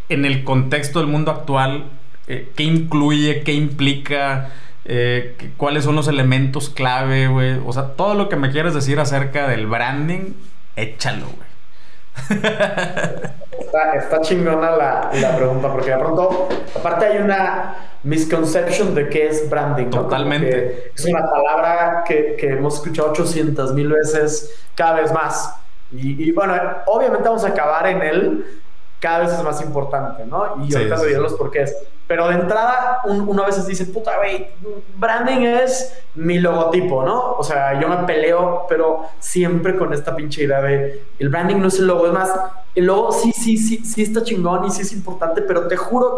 [0.08, 1.84] En el contexto del mundo actual,
[2.28, 3.42] eh, ¿qué incluye?
[3.42, 4.52] ¿Qué implica?
[4.86, 7.60] Eh, ¿Cuáles son los elementos clave, güey?
[7.66, 10.32] O sea, todo lo que me quieres decir acerca del branding,
[10.76, 12.40] échalo, güey.
[13.96, 19.90] Está, chingona la, pregunta, porque de pronto, aparte hay una misconception de qué es branding.
[19.90, 20.92] Totalmente.
[20.94, 25.54] Es una palabra que, hemos escuchado 800 mil veces, cada vez más.
[25.92, 26.54] Y, bueno,
[26.86, 28.60] obviamente vamos a acabar en él,
[29.00, 30.64] cada vez es más importante, ¿no?
[30.66, 31.74] Y ahorita sí, los porqués.
[32.08, 34.48] Pero de entrada, uno a veces dice, puta, güey,
[34.96, 37.32] branding es mi logotipo, ¿no?
[37.32, 41.68] O sea, yo me peleo, pero siempre con esta pinche idea de el branding no
[41.68, 42.06] es el logo.
[42.06, 42.32] Es más,
[42.74, 46.14] el logo sí, sí, sí, sí está chingón y sí es importante, pero te juro,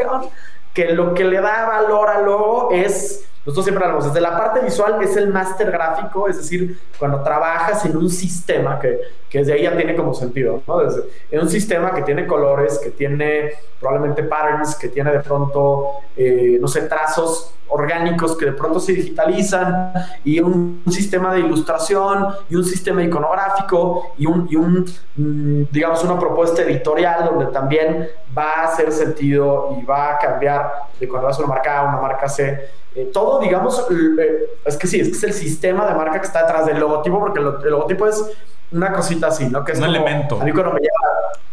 [0.72, 4.60] que lo que le da valor al logo es nosotros siempre hablamos, desde la parte
[4.60, 9.00] visual es el máster gráfico, es decir, cuando trabajas en un sistema que,
[9.30, 10.82] que desde ahí ya tiene como sentido, ¿no?
[11.30, 16.58] En un sistema que tiene colores, que tiene probablemente patterns, que tiene de pronto, eh,
[16.60, 19.92] no sé, trazos orgánicos que de pronto se digitalizan
[20.24, 24.84] y un, sistema de ilustración y un sistema iconográfico y un, y un
[25.16, 30.70] mm, digamos, una propuesta editorial donde también va a hacer sentido y va a cambiar
[30.98, 34.58] de cuando vas a una marca A a una marca C eh, todo, digamos, eh,
[34.64, 37.20] es que sí, es que es el sistema de marca que está detrás del logotipo,
[37.20, 38.24] porque el, logotipo es
[38.72, 39.64] una cosita así, ¿no?
[39.64, 40.40] Que es un elemento.
[40.40, 40.80] A mí cuando me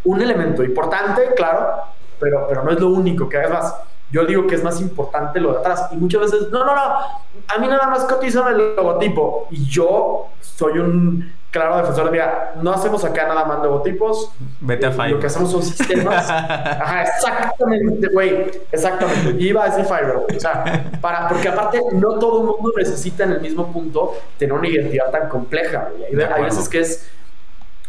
[0.04, 1.84] un elemento importante, claro,
[2.20, 3.76] pero, pero no es lo único, que además
[4.12, 5.90] yo digo que es más importante lo de atrás.
[5.92, 9.48] Y muchas veces, no, no, no, a mí nada más cotizan el logotipo.
[9.52, 14.32] Y yo soy un claro defensor de, mira, no hacemos acá nada más logotipos.
[14.62, 15.12] Vete a Fiverr.
[15.12, 16.30] Lo que hacemos son sistemas.
[16.30, 18.52] Ajá, exactamente, güey.
[18.72, 19.44] Exactamente.
[19.44, 23.34] Iba a decir Fiverr, O sea, para, porque aparte, no todo el mundo necesita en
[23.34, 25.90] el mismo punto tener una identidad tan compleja.
[26.10, 27.10] Hay, hay veces que es,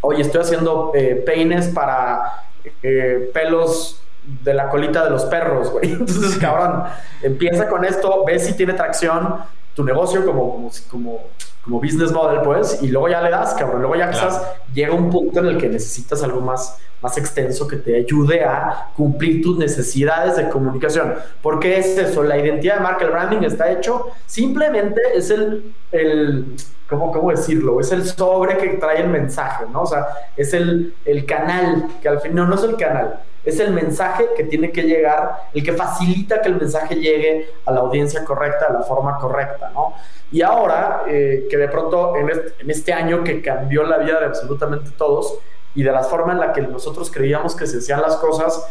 [0.01, 2.45] oye, estoy haciendo eh, peines para
[2.83, 4.03] eh, pelos
[4.43, 5.93] de la colita de los perros, güey.
[5.93, 6.85] Entonces, cabrón,
[7.23, 9.37] empieza con esto, ves si tiene tracción
[9.75, 11.21] tu negocio como, como, como,
[11.63, 13.81] como business model, pues, y luego ya le das, cabrón.
[13.81, 14.43] Luego ya quizás
[14.75, 18.91] llega un punto en el que necesitas algo más, más extenso que te ayude a
[18.97, 21.15] cumplir tus necesidades de comunicación.
[21.43, 22.23] porque es eso?
[22.23, 26.57] La identidad de marca, el branding está hecho, simplemente es el, el
[26.89, 27.81] ¿cómo, ¿cómo, decirlo?
[27.81, 29.83] Es el sobre que trae el mensaje, ¿no?
[29.83, 30.07] O sea,
[30.37, 34.29] es el, el canal, que al fin, no, no es el canal, es el mensaje
[34.37, 38.69] que tiene que llegar, el que facilita que el mensaje llegue a la audiencia correcta,
[38.69, 39.95] de la forma correcta, ¿no?
[40.31, 44.91] Y ahora, eh, que de pronto en este, año que cambió la vida de absolutamente
[44.91, 45.39] todos
[45.75, 48.67] y de la forma en la que nosotros creíamos que se hacían las cosas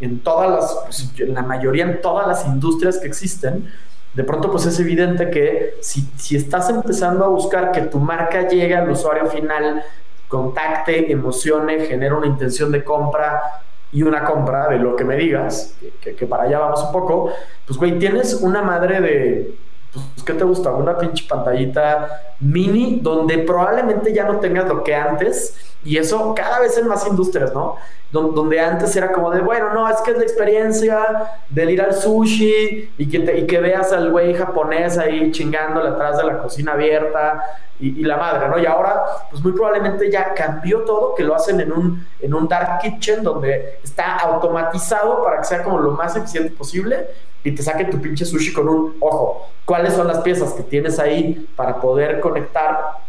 [0.00, 3.70] en todas las, pues, en la mayoría, en todas las industrias que existen,
[4.14, 8.46] de pronto pues es evidente que si, si estás empezando a buscar que tu marca
[8.48, 9.82] llegue al usuario final,
[10.28, 13.62] contacte, emocione, genere una intención de compra,
[13.92, 17.30] y una compra de lo que me digas, que, para allá vamos un poco,
[17.66, 19.54] pues güey, tienes una madre de,
[19.92, 20.70] pues, ¿qué te gusta?
[20.70, 22.08] Una pinche pantallita
[22.40, 27.06] mini donde probablemente ya no tengas lo que antes y eso cada vez en más
[27.06, 27.76] industrias, ¿no?
[28.12, 31.94] donde antes era como de, bueno, no, es que es la experiencia del ir al
[31.94, 37.42] sushi y que, y veas al güey japonés ahí chingándole atrás de la cocina abierta
[37.80, 38.58] y, la madre, ¿no?
[38.58, 42.46] Y ahora, pues muy probablemente ya cambió todo, que lo hacen en un, en un
[42.46, 47.08] dark kitchen donde está automatizado para que sea como lo más eficiente posible
[47.42, 49.48] y te saque tu pinche sushi con un ojo.
[49.64, 53.01] ¿Cuáles son las piezas que tienes ahí para poder conectar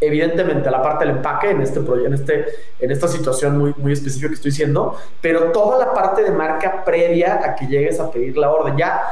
[0.00, 2.46] evidentemente la parte del empaque en este en este
[2.78, 6.84] en esta situación muy muy específica que estoy diciendo, pero toda la parte de marca
[6.84, 9.02] previa a que llegues a pedir la orden ya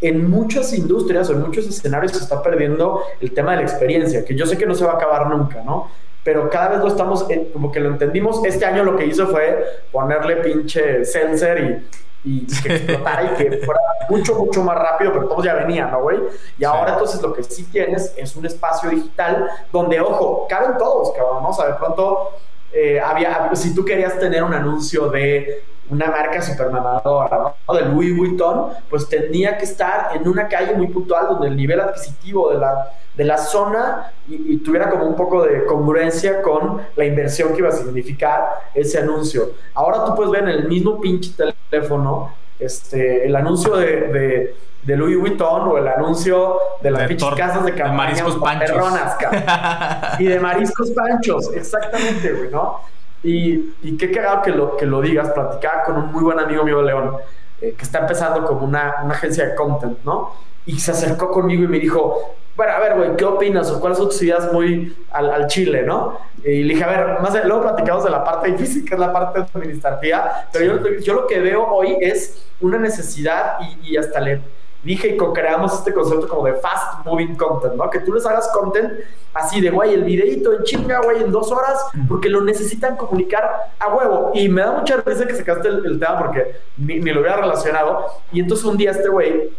[0.00, 4.24] en muchas industrias o en muchos escenarios se está perdiendo el tema de la experiencia,
[4.24, 5.90] que yo sé que no se va a acabar nunca, ¿no?
[6.22, 8.44] Pero cada vez lo estamos, como que lo entendimos.
[8.44, 11.86] Este año lo que hizo fue ponerle pinche sensor y
[12.26, 16.02] y que explotara y que fuera mucho, mucho más rápido, pero todos ya venían, ¿no,
[16.02, 16.18] güey?
[16.58, 21.12] Y ahora entonces lo que sí tienes es un espacio digital donde, ojo, caben todos,
[21.12, 21.50] cabrón, ¿no?
[21.50, 22.32] O sea, de pronto
[22.72, 27.74] eh, había, si tú querías tener un anuncio de una marca super mamadora, ¿no?
[27.74, 31.80] De Louis Vuitton, pues tenía que estar en una calle muy puntual donde el nivel
[31.80, 37.04] adquisitivo de la, de la zona y, tuviera como un poco de congruencia con la
[37.04, 39.50] inversión que iba a significar ese anuncio.
[39.74, 41.32] Ahora tú puedes ver en el mismo pinche
[41.70, 44.54] teléfono este, el anuncio de,
[44.86, 48.14] de Louis Vuitton o el anuncio de las pinches casas de campaña.
[48.14, 48.76] De mariscos panchos.
[50.20, 52.80] y de mariscos panchos, exactamente, güey, ¿no?
[53.22, 55.30] Y, y qué cagado que lo, que lo digas.
[55.30, 57.16] Platicaba con un muy buen amigo mío, León,
[57.60, 60.32] eh, que está empezando como una, una agencia de content, ¿no?
[60.66, 63.70] Y se acercó conmigo y me dijo, bueno, a ver, güey, ¿qué opinas?
[63.70, 66.18] ¿O cuáles son tus ideas muy al, al, chile, no?
[66.42, 69.00] Y le dije, a ver, más de, luego platicamos de la parte difícil, que es
[69.00, 73.96] la parte administrativa, pero yo, yo lo que veo hoy es una necesidad y, y
[73.96, 74.40] hasta le
[74.82, 77.90] dije y co-creamos este concepto como de fast moving content, ¿no?
[77.90, 78.92] Que tú les hagas content
[79.34, 83.72] así de, güey, el videito en chinga, güey, en dos horas, porque lo necesitan comunicar
[83.78, 84.30] a huevo.
[84.34, 87.36] Y me da mucha risa que sacaste el, el tema porque ni, ni, lo hubiera
[87.36, 88.06] relacionado.
[88.32, 89.50] Y entonces un día este güey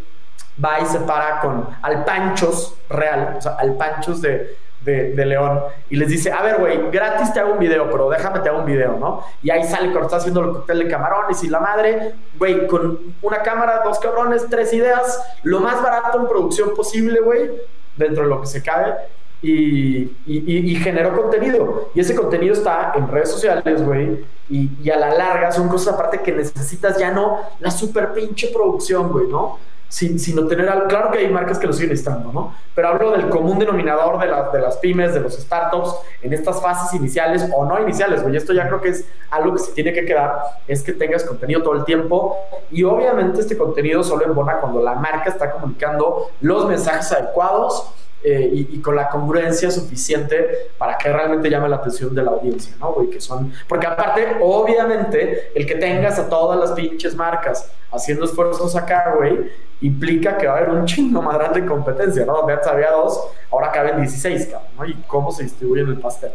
[0.64, 5.60] va y se para con al Panchos real, o sea, al Panchos de, de, León
[5.90, 8.60] y les dice, a ver, güey, gratis te hago un video, pero déjame te hago
[8.60, 9.22] un video, ¿no?
[9.44, 12.98] Y ahí sale cuando está haciendo el cóctel de camarones y la madre, güey, con
[13.22, 17.52] una cámara, dos cabrones, tres ideas, lo más barato en producción posible, güey,
[17.98, 18.94] dentro de lo que se cabe.
[19.40, 21.92] Y, y, y, generó contenido.
[21.94, 24.26] Y ese contenido está en redes sociales, güey.
[24.50, 28.48] Y, y, a la larga son cosas aparte que necesitas ya no la super pinche
[28.48, 29.60] producción, güey, ¿no?
[29.90, 30.66] Sin, tener.
[30.88, 32.54] Claro que hay marcas que lo siguen estando, ¿no?
[32.76, 36.94] Pero hablo del común denominador de, de las pymes, de los startups, en estas fases
[36.94, 38.36] iniciales o no iniciales, güey.
[38.36, 41.64] Esto ya creo que es algo que se tiene que quedar, es que tengas contenido
[41.64, 42.38] todo el tiempo.
[42.72, 47.94] Y obviamente este contenido solo embona cuando la marca está comunicando los mensajes adecuados.
[48.30, 52.76] Eh, y, con la congruencia suficiente para que realmente llame la atención de la audiencia,
[52.78, 53.10] ¿no, güey?
[53.10, 53.54] Que son...
[53.70, 59.50] Porque aparte, obviamente, el que tengas a todas las pinches marcas haciendo esfuerzos acá, güey,
[59.80, 62.34] implica que va a haber un chingo más grande de competencia, ¿no?
[62.34, 63.18] Donde antes había dos,
[63.50, 64.86] ahora caben 16, cabrón, ¿no?
[64.86, 66.32] Y cómo se distribuye en el pastel.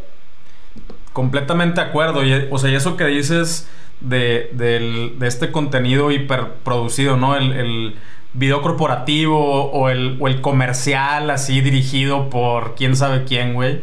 [1.13, 2.21] Completamente de acuerdo.
[2.51, 3.69] O sea, y eso que dices
[4.01, 7.37] de, de, de este contenido hiperproducido, ¿no?
[7.37, 7.99] El
[8.35, 13.83] video corporativo o el, o el, comercial así dirigido por quién sabe quién, güey.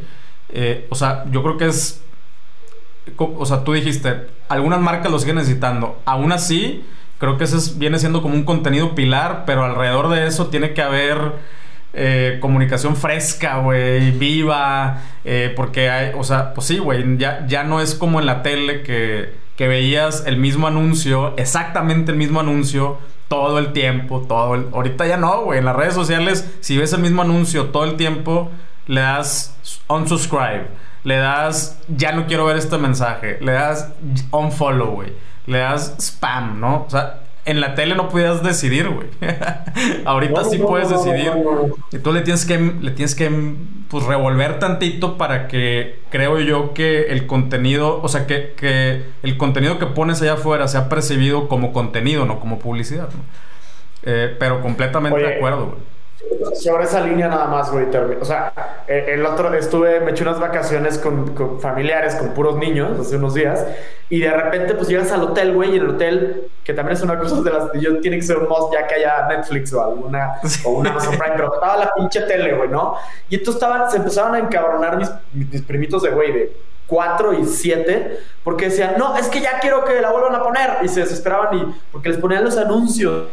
[0.50, 2.02] Eh, o sea, yo creo que es...
[3.18, 6.00] O sea, tú dijiste, algunas marcas lo siguen necesitando.
[6.06, 6.84] Aún así,
[7.18, 10.74] creo que ese es, viene siendo como un contenido pilar, pero alrededor de eso tiene
[10.74, 11.34] que haber
[11.94, 17.64] eh, comunicación fresca, güey, viva, eh, porque hay, o sea, pues sí, güey, ya, ya
[17.64, 22.40] no es como en la tele que, que veías el mismo anuncio, exactamente el mismo
[22.40, 24.68] anuncio, todo el tiempo, todo el...
[24.74, 25.60] Ahorita ya no, güey.
[25.60, 28.52] En las redes sociales, si ves el mismo anuncio todo el tiempo,
[28.88, 29.56] le das
[29.88, 30.68] unsubscribe,
[31.04, 33.94] le das ya no quiero ver este mensaje, le das
[34.32, 35.14] unfollow, güey,
[35.46, 36.86] le das spam, ¿no?
[36.88, 39.08] O sea, en la tele no podías decidir, güey.
[40.06, 41.32] Ahorita no, sí no, puedes decidir.
[41.92, 43.56] Y tú le tienes que, le tienes que
[43.90, 49.38] pues, revolver tantito para que creo yo que el contenido, o sea, que, que el
[49.38, 53.10] contenido que pones allá afuera sea percibido como contenido, no como publicidad.
[53.10, 53.24] ¿no?
[54.04, 55.99] Eh, pero completamente Oye, de acuerdo, güey.
[56.54, 57.86] Sobre esa línea nada más, güey.
[58.20, 63.00] O sea, el otro estuve, me eché unas vacaciones con, con, familiares, con puros niños,
[63.00, 63.66] hace unos días,
[64.10, 67.04] y de repente, pues llegas al hotel, güey, y en el hotel, que también es
[67.04, 67.72] una cosa de las.
[67.80, 71.18] Yo, tiene que ser un must ya que haya Netflix o alguna, o una Amazon
[71.18, 72.96] Prime, pero estaba la pinche tele, güey, ¿no?
[73.30, 77.46] Y entonces estaban, se empezaron a encabronar mis, mis primitos de, güey, de 4 y
[77.46, 81.02] 7, porque decían, no, es que ya quiero que la vuelvan a poner, y se
[81.02, 83.28] desesperaban, y porque les ponían los anuncios.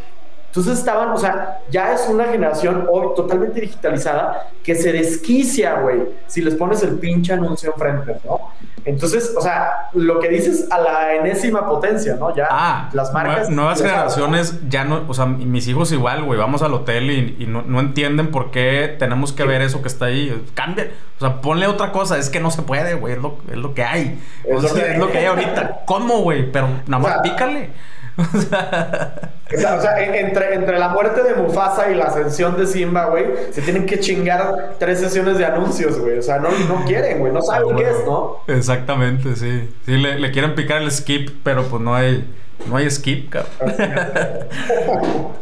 [0.57, 5.99] Entonces estaban, o sea, ya es una generación hoy totalmente digitalizada que se desquicia, güey,
[6.27, 8.41] si les pones el pinche anuncio enfrente, ¿no?
[8.87, 12.35] Entonces, o sea, lo que dices a la enésima potencia, ¿no?
[12.35, 13.51] Ya ah, las marcas.
[13.51, 17.47] Nuevas generaciones ya no, o sea, mis hijos igual, güey, vamos al hotel y, y
[17.47, 20.43] no, no, entienden por qué tenemos que ver eso que está ahí.
[20.55, 23.59] Cambia, o sea, ponle otra cosa, es que no se puede, güey, es lo, es
[23.59, 24.19] lo que hay.
[24.43, 24.93] Es, o sea, lo, que...
[24.93, 25.83] es lo que hay ahorita.
[25.85, 26.51] ¿Cómo, güey?
[26.51, 27.71] Pero nada más o sea, pícale.
[29.55, 33.07] O sea, o sea, entre, entre la muerte de Mufasa y la ascensión de Simba,
[33.07, 36.19] güey, se tienen que chingar tres sesiones de anuncios, güey.
[36.19, 38.39] O sea, no, no quieren, güey, no saben ah, qué es, ¿no?
[38.49, 39.71] Exactamente, sí.
[39.85, 42.29] Sí, le, le, quieren picar el skip, pero pues no hay,
[42.69, 43.55] no hay skip, cabrón.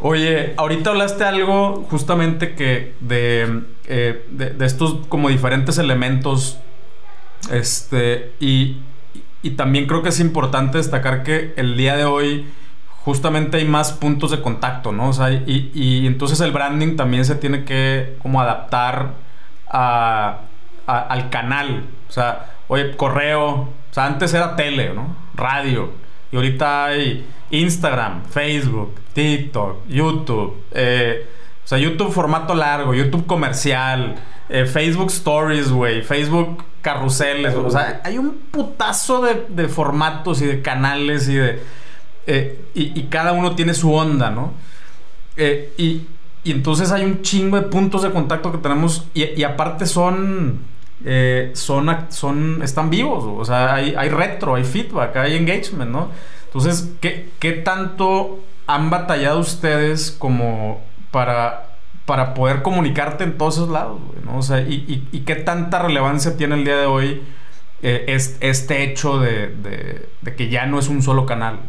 [0.01, 6.59] Oye, ahorita hablaste algo justamente que de, eh, de, de estos como diferentes elementos,
[7.51, 8.81] este, y,
[9.41, 12.45] y también creo que es importante destacar que el día de hoy
[13.05, 15.09] justamente hay más puntos de contacto, ¿no?
[15.09, 19.11] O sea, y, y entonces el branding también se tiene que como adaptar
[19.69, 20.39] a,
[20.87, 21.85] a, al canal.
[22.09, 25.15] O sea, oye, correo, o sea, antes era tele, ¿no?
[25.35, 25.91] Radio.
[26.31, 30.63] Y ahorita hay Instagram, Facebook, TikTok, YouTube.
[30.71, 31.29] Eh,
[31.63, 34.15] o sea, YouTube formato largo, YouTube comercial,
[34.49, 37.53] eh, Facebook Stories, güey, Facebook carruseles.
[37.53, 41.84] O sea, hay un putazo de, de formatos y de canales y de
[42.27, 44.53] eh, y, cada uno tiene su onda, ¿no?
[45.37, 46.07] Eh, y,
[46.43, 50.59] entonces hay un chingo de puntos de contacto que tenemos y, aparte son,
[51.03, 56.09] eh, son, están vivos, o sea, hay, retro, hay feedback, hay engagement, ¿no?
[56.45, 63.69] Entonces, ¿qué, ¿qué tanto han batallado ustedes como para, para poder comunicarte en todos esos
[63.69, 64.37] lados, ¿no?
[64.37, 67.21] O sea, y, qué tanta relevancia tiene el día de hoy
[67.81, 71.59] este hecho de, de que ya no es un solo canal?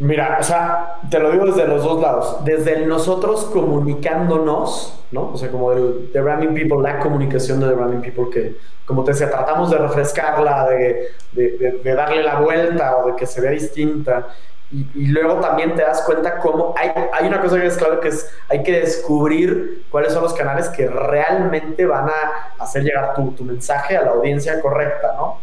[0.00, 2.42] Mira, o sea, te lo digo desde los dos lados.
[2.42, 5.32] Desde nosotros comunicándonos, ¿no?
[5.32, 9.12] O sea, como el The People, la comunicación de The Ramming People, que, como te
[9.12, 14.28] decía, tratamos de refrescarla, de, de, darle la vuelta o de que se vea distinta.
[14.72, 18.08] Y, luego también te das cuenta cómo hay, hay una cosa que es clave que
[18.08, 23.32] es hay que descubrir cuáles son los canales que realmente van a hacer llegar tu,
[23.32, 25.39] tu mensaje a la audiencia correcta, ¿no?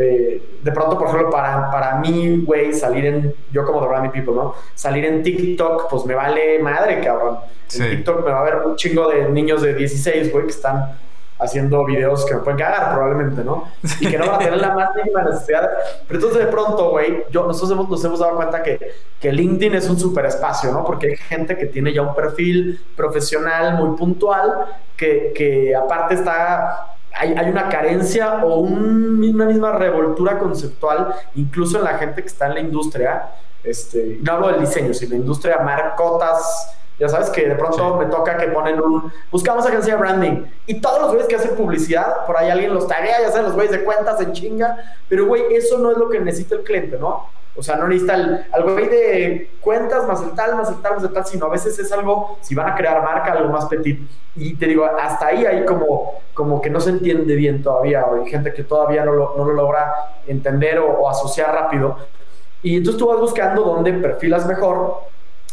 [0.00, 4.10] Eh, de pronto, por ejemplo, para, para mí, güey, salir en, yo como The Rami
[4.10, 4.54] People, ¿no?
[4.72, 7.38] Salir en TikTok, pues me vale madre, cabrón.
[7.74, 10.96] En TikTok me va a ver un chingo de niños de 16, güey, que están
[11.40, 13.64] haciendo videos que me pueden cagar probablemente, ¿no?
[13.98, 15.68] Y que no van a tener la más mínima necesidad.
[16.06, 18.78] Pero entonces de pronto, güey, yo, nosotros hemos, nos hemos dado cuenta que,
[19.18, 20.84] que LinkedIn es un super espacio, ¿no?
[20.84, 26.97] Porque hay gente que tiene ya un perfil profesional muy puntual, que, que aparte está
[27.18, 32.46] hay, hay, una carencia o una misma revoltura conceptual, incluso en la gente que está
[32.46, 33.30] en la industria.
[33.62, 36.74] Este, no hablo del diseño, sino la industria marcotas.
[36.98, 39.12] Ya sabes que de pronto me toca que ponen un.
[39.30, 40.44] Buscamos agencia de branding.
[40.66, 43.54] Y todos los güeyes que hacen publicidad, por ahí alguien los taguea, ya saben, los
[43.54, 44.76] güeyes de cuentas en chinga.
[45.08, 47.26] Pero, güey, eso no es lo que necesita el cliente, ¿no?
[47.58, 50.94] O sea, no necesita el, algo ahí de cuentas más el tal, más el tal,
[50.94, 53.66] más el tal, sino a veces es algo, si van a crear marca, algo más
[53.66, 54.00] petit.
[54.36, 58.22] Y te digo, hasta ahí hay como, como que no se entiende bien todavía, o
[58.22, 59.92] hay gente que todavía no lo, no lo logra
[60.28, 61.96] entender o, asociar rápido.
[62.62, 65.02] Y entonces tú vas buscando dónde perfilas mejor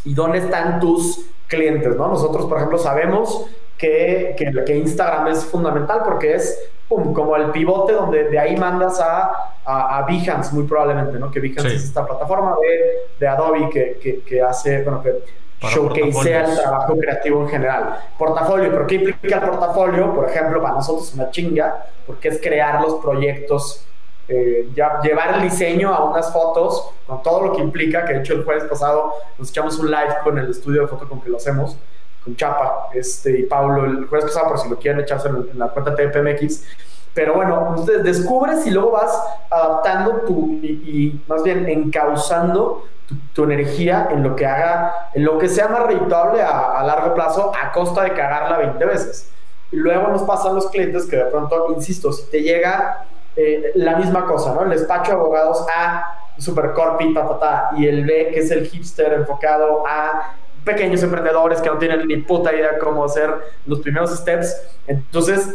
[0.04, 2.08] y dónde están tus clientes, ¿no?
[2.08, 3.48] Nosotros, por ejemplo, sabemos
[3.78, 9.00] que, que, que Instagram es fundamental porque es como el pivote donde de ahí mandas
[9.00, 11.32] a, a, a Behance, muy probablemente, ¿no?
[11.32, 15.24] Que Behance es esta plataforma de, de Adobe que, que, hace, bueno, que
[15.62, 18.00] showcasea el trabajo creativo en general.
[18.18, 20.14] Portafolio, ¿pero qué implica el portafolio?
[20.14, 23.86] Por ejemplo, para nosotros es una chinga, porque es crear los proyectos,
[24.28, 28.20] eh, ya, llevar el diseño a unas fotos, con todo lo que implica, que de
[28.20, 31.30] hecho el jueves pasado nos echamos un live con el estudio de foto con que
[31.30, 31.78] lo hacemos
[32.26, 35.70] con Chapa este, y Pablo el jueves pasado, por si lo quieren echarse en, la
[35.70, 36.66] cuenta TPMX.
[37.14, 39.18] Pero bueno, descubres y luego vas
[39.50, 42.84] adaptando tu, y, más bien encauzando
[43.34, 47.54] tu, energía en lo que haga, en lo que sea más rentable a, largo plazo
[47.56, 49.32] a costa de cagarla 20 veces.
[49.72, 53.06] Y luego nos pasan los clientes que de pronto, insisto, si te llega
[53.38, 54.64] eh, la misma cosa, ¿no?
[54.64, 58.52] El despacho de abogados A, super corpi, ta, ta, ta, y el B, que es
[58.52, 63.30] el hipster enfocado a pequeños emprendedores que no tienen ni puta idea cómo hacer
[63.66, 64.54] los primeros steps.
[64.88, 65.48] Entonces,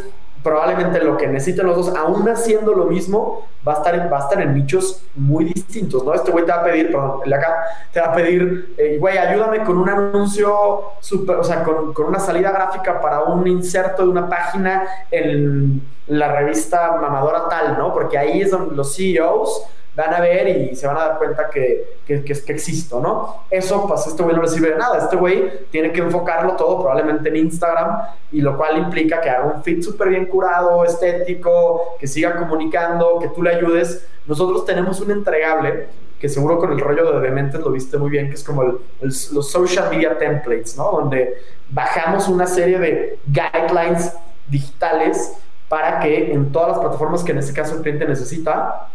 [0.43, 4.19] probablemente lo que necesiten los dos, aún haciendo lo mismo, va a estar en, va
[4.19, 6.15] a estar en nichos muy distintos, ¿no?
[6.15, 7.57] Este güey te va a pedir, perdón, el acá
[7.93, 12.07] te va a pedir, eh, güey, ayúdame con un anuncio super, o sea, con, con,
[12.07, 17.93] una salida gráfica para un inserto de una página en la revista mamadora tal, ¿no?
[17.93, 19.67] Porque ahí es donde los CEOs
[20.01, 23.45] van a ver y se van a dar cuenta que, que, que, que existo, ¿no?
[23.51, 24.99] Eso, pues, este güey no recibe de nada.
[24.99, 27.99] Este güey tiene que enfocarlo todo probablemente en Instagram,
[28.33, 33.19] y lo cual implica que haga un feed súper bien curado, estético, que siga comunicando,
[33.21, 34.07] que tú le ayudes.
[34.27, 35.89] Nosotros tenemos un entregable
[36.19, 38.63] que seguro con el rollo de Dementes lo viste muy bien, que es como
[39.01, 40.91] los social media templates, ¿no?
[40.91, 41.35] Donde
[41.71, 44.13] bajamos una serie de guidelines
[44.49, 45.33] digitales
[45.69, 48.89] para que en todas las plataformas que en este caso el cliente necesita,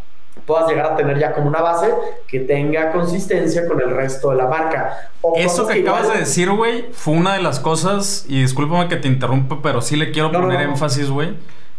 [0.45, 1.93] puedas llegar a tener ya como una base
[2.27, 5.09] que tenga consistencia con el resto de la marca.
[5.35, 9.07] Eso que, acabas de decir, güey, fue una de las cosas, y discúlpame que te
[9.07, 11.33] interrumpa, pero sí le quiero poner énfasis, güey.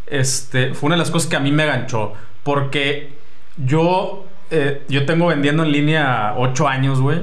[0.06, 3.16] Este, fue una de las cosas que a mí me ganchó, porque
[3.56, 7.22] yo, eh, yo tengo vendiendo en línea ocho años, güey,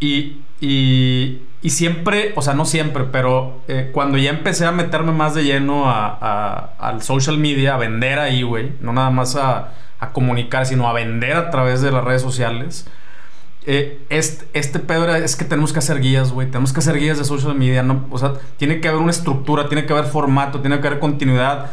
[0.00, 5.12] y, y, y, siempre, o sea, no siempre, pero eh, cuando ya empecé a meterme
[5.12, 9.72] más de lleno a, al social media, a vender ahí, güey, no nada más a
[10.02, 12.88] a comunicar, sino a vender a través de las redes sociales.
[13.64, 16.48] Eh, este, este pedo es que tenemos que hacer guías, güey.
[16.48, 17.84] Tenemos que hacer guías de social media.
[17.84, 18.04] ¿no?
[18.10, 21.70] O sea, tiene que haber una estructura, tiene que haber formato, tiene que haber continuidad.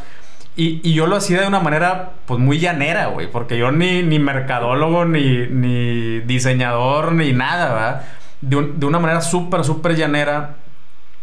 [0.56, 3.32] Y, y yo lo hacía de una manera, pues muy llanera, güey.
[3.32, 8.02] Porque yo ni, ni mercadólogo, ni, ni diseñador, ni nada, ¿verdad?
[8.42, 10.58] De, de una manera súper, súper llanera.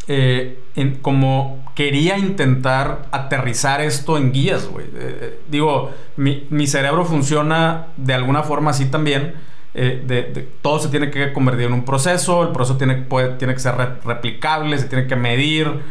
[0.09, 0.59] Eh,
[1.03, 4.87] como quería intentar aterrizar esto en guías, güey.
[4.87, 9.35] Eh, eh, digo, mi, cerebro funciona de alguna forma así también.
[9.75, 13.07] de, todo se tiene que convertir en un proceso, el proceso tiene,
[13.39, 15.83] tiene que ser replicable, se tiene que medir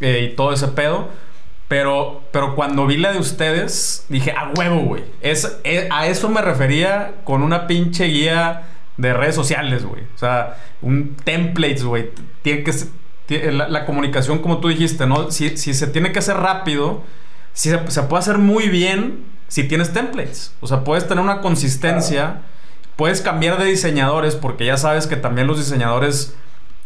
[0.00, 1.08] y todo ese pedo.
[1.68, 5.04] Pero, pero cuando vi la de ustedes, dije, a huevo, güey.
[5.20, 5.58] Es,
[5.90, 8.64] a eso me refería con una pinche guía
[8.96, 10.02] de redes sociales, güey.
[10.14, 12.10] O sea, un templates, güey.
[12.42, 12.72] Tiene que
[13.38, 15.30] la, comunicación, como tú dijiste, ¿no?
[15.30, 17.02] Si, se tiene que hacer rápido,
[17.52, 20.54] si se, puede hacer muy bien si tienes templates.
[20.60, 22.42] O sea, puedes tener una consistencia.
[22.96, 26.36] Puedes cambiar de diseñadores, porque ya sabes que también los diseñadores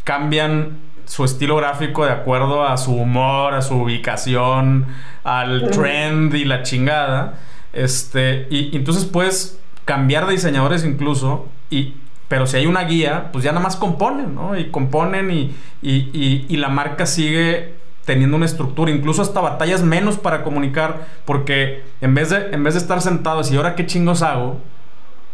[0.03, 4.87] cambian su estilo gráfico de acuerdo a su humor, a su ubicación,
[5.23, 7.39] al trend y la chingada.
[7.73, 11.95] Este, y, entonces puedes cambiar de diseñadores incluso, y,
[12.27, 14.57] pero si hay una guía, pues ya nada más componen, ¿no?
[14.57, 20.43] Y componen y, y la marca sigue teniendo una estructura, incluso hasta batallas menos para
[20.43, 24.59] comunicar, porque en vez de, en vez de estar sentados y ahora qué chingos hago,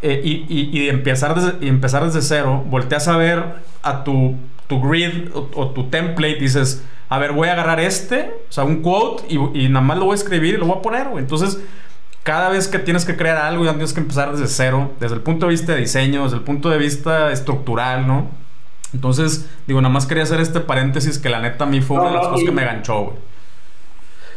[0.01, 3.43] eh, y, y, empezar desde, y empezar desde cero, volteas a ver
[3.83, 4.35] a tu
[4.71, 8.81] tu grid o, tu template, dices, a ver, voy a agarrar este, o sea, un
[8.81, 11.59] quote, y, nada más lo voy a escribir y lo voy a poner, Entonces,
[12.23, 15.21] cada vez que tienes que crear algo, ya tienes que empezar desde cero, desde el
[15.21, 18.29] punto de vista de diseño, desde el punto de vista estructural, ¿no?
[18.93, 22.09] Entonces, digo, nada más quería hacer este paréntesis que la neta a mí fue una
[22.09, 23.15] de las cosas que me ganchó, güey.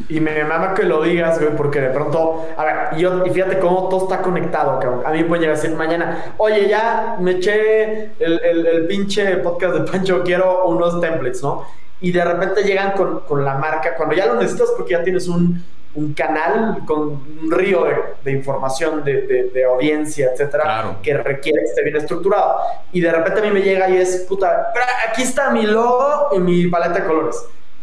[0.09, 3.29] Y me mama que lo digas, güey, porque de pronto, a ver, y, yo, y
[3.29, 5.03] fíjate cómo todo está conectado, cabrón.
[5.05, 9.75] A mí puede llegar a decir mañana, oye, ya me eché el, el, pinche podcast
[9.75, 11.65] de Pancho, quiero unos templates, ¿no?
[12.01, 15.29] Y de repente llegan con, con la marca, cuando ya lo necesitas porque ya tienes
[15.29, 15.63] un,
[15.95, 21.65] un canal con un río de, de información, de, de, audiencia, etcétera, que requiere que
[21.65, 22.57] esté bien estructurado.
[22.91, 24.73] Y de repente a mí me llega y es, puta,
[25.09, 27.37] aquí está mi logo y mi paleta de colores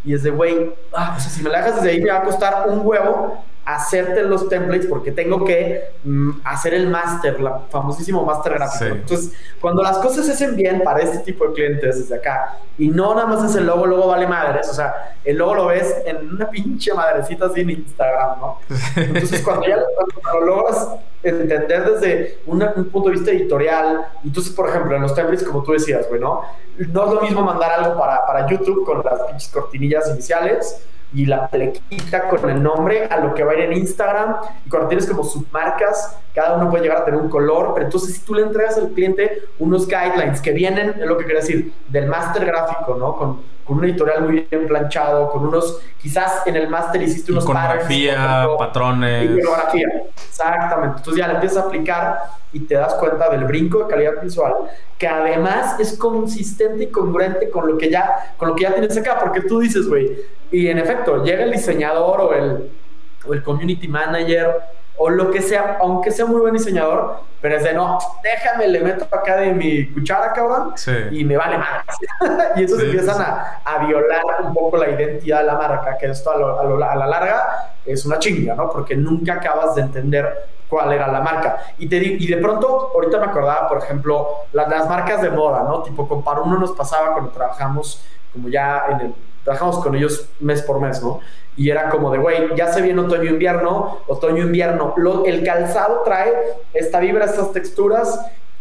[0.04, 2.18] y es de, güey, ah, o sea, si me la dejas desde ahí me va
[2.18, 7.60] a costar un huevo hacerte los templates porque tengo que mm, hacer el máster, la
[7.70, 8.86] famosísimo máster gráfico.
[8.86, 12.88] Entonces, cuando las cosas se hacen bien para este tipo de clientes desde acá y
[12.88, 15.94] no nada más es el logo, luego vale madres, o sea, el logo lo ves
[16.04, 18.58] en una pinche madrecita así en Instagram, ¿no?
[18.96, 20.88] Entonces, cuando ya lo logras
[21.22, 22.58] entender desde un
[22.90, 26.42] punto de vista editorial, entonces, por ejemplo, en los templates, como tú decías, güey, ¿no?
[26.78, 30.82] No es lo mismo mandar algo para, para YouTube con las pinches cortinillas iniciales
[31.14, 34.36] y la plequita con el nombre a lo que va a ir en Instagram.
[34.64, 38.14] Y cuando tienes como submarcas, cada uno puede llegar a tener un color, pero entonces
[38.14, 41.72] si tú le entregas al cliente unos guidelines que vienen, es lo que quiero decir,
[41.88, 43.16] del máster gráfico, ¿no?
[43.16, 47.44] Con, con un editorial muy bien planchado, con unos, quizás en el máster hiciste unos
[47.44, 49.38] Iconografía, patrones.
[49.38, 50.98] Iconografía, exactamente.
[50.98, 52.18] Entonces ya le empiezas a aplicar
[52.52, 54.54] y te das cuenta del brinco de calidad visual,
[54.98, 58.96] que además es consistente y congruente con lo que ya, con lo que ya tienes
[58.96, 60.16] acá, porque tú dices, güey,
[60.50, 62.70] y en efecto, llega el diseñador o el,
[63.26, 64.54] o el community manager
[65.04, 68.80] o lo que sea, aunque sea muy buen diseñador, pero es de no, déjame, le
[68.80, 70.74] meto acá de mi cuchara, cabrón,
[71.10, 71.84] y me vale más.
[72.56, 76.30] y eso empiezan A, a, violar un poco la identidad de la marca, que esto
[76.30, 78.70] a, a, la larga es una chinga, ¿no?
[78.70, 81.58] Porque nunca acabas de entender cuál era la marca.
[81.78, 85.64] Y, te, y de pronto, ahorita me acordaba, por ejemplo, las, las marcas de moda,
[85.64, 85.82] ¿no?
[85.82, 90.62] Tipo, con uno nos pasaba cuando trabajamos como ya en el trabajamos con ellos mes
[90.62, 91.20] por mes, ¿no?
[91.56, 94.94] Y era como de, güey, ya se viene otoño-invierno, otoño-invierno.
[95.26, 96.32] El calzado trae
[96.72, 98.18] esta vibra, estas texturas,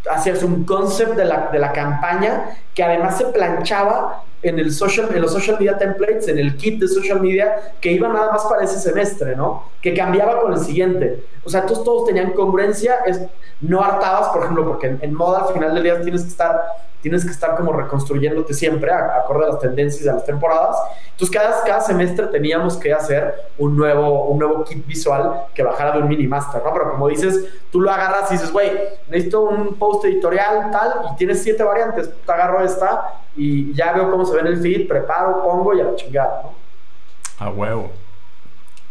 [0.10, 5.10] hacías un concept de la, de la campaña que además se planchaba en, el social,
[5.14, 8.44] en los social media templates, en el kit de social media, que iba nada más
[8.46, 9.66] para ese semestre, ¿no?
[9.82, 11.24] Que cambiaba con el siguiente.
[11.44, 13.22] O sea, todos, todos tenían congruencia, es,
[13.62, 16.60] no hartabas, por ejemplo, porque en, en moda al final del día tienes que estar
[17.02, 20.78] tienes que estar como reconstruyéndote siempre acorde a las tendencias de las temporadas.
[21.12, 25.94] Entonces cada, cada semestre teníamos que hacer un nuevo, un nuevo kit visual que bajara
[25.94, 26.72] de un mini master, ¿no?
[26.74, 28.72] Pero como dices, tú lo agarras y dices, güey,
[29.08, 34.12] necesito un post editorial tal y tienes siete variantes, te agarro esta y ya veo
[34.12, 37.46] cómo se ve en el feed, preparo, pongo y a la chingada, ¿no?
[37.46, 37.92] A huevo.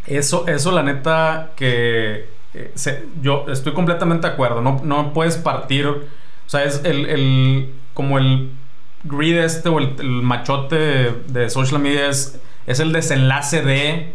[0.07, 2.73] Eso, eso la neta que eh,
[3.23, 8.51] yo estoy completamente de acuerdo, no, no puedes partir, o sea, es el como el
[9.05, 14.15] grid este o el, machote de, social media es, es el desenlace de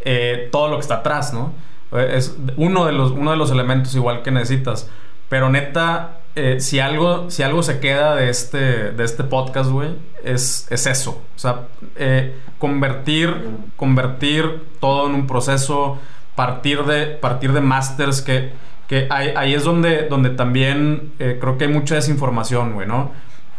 [0.00, 1.52] eh, todo lo que está atrás, ¿no?
[1.92, 4.90] Es uno de los, uno de los elementos igual que necesitas.
[5.28, 9.90] Pero neta, eh, si, algo, si algo se queda de este, de este podcast, güey,
[10.24, 11.22] es, es eso.
[11.36, 13.36] O sea, eh, convertir,
[13.76, 15.98] convertir todo en un proceso,
[16.34, 18.52] partir de, partir de masters que
[18.86, 23.10] que ahí, es donde, donde también eh, creo que hay mucha desinformación, güey, ¿no?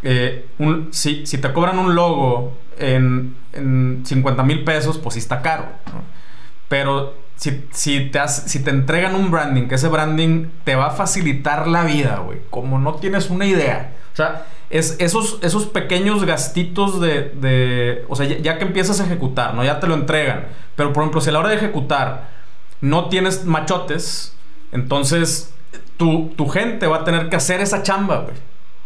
[0.04, 0.48] Eh,
[0.92, 5.66] si, te cobran un logo en, en 50 mil pesos, pues sí está caro.
[6.68, 10.92] Pero si, si, te si te entregan un branding, que ese branding te va a
[10.92, 13.96] facilitar la vida, güey, como no tienes una idea.
[14.14, 19.54] O sea, es esos, esos pequeños gastitos de, o sea, ya, que empiezas a ejecutar,
[19.54, 19.64] ¿no?
[19.64, 20.48] Ya te lo entregan.
[20.76, 22.30] Pero, por ejemplo, si a la hora de ejecutar
[22.82, 24.36] no tienes machotes,
[24.72, 25.54] entonces
[25.98, 28.36] tu, tu gente va a tener que hacer esa chamba, güey,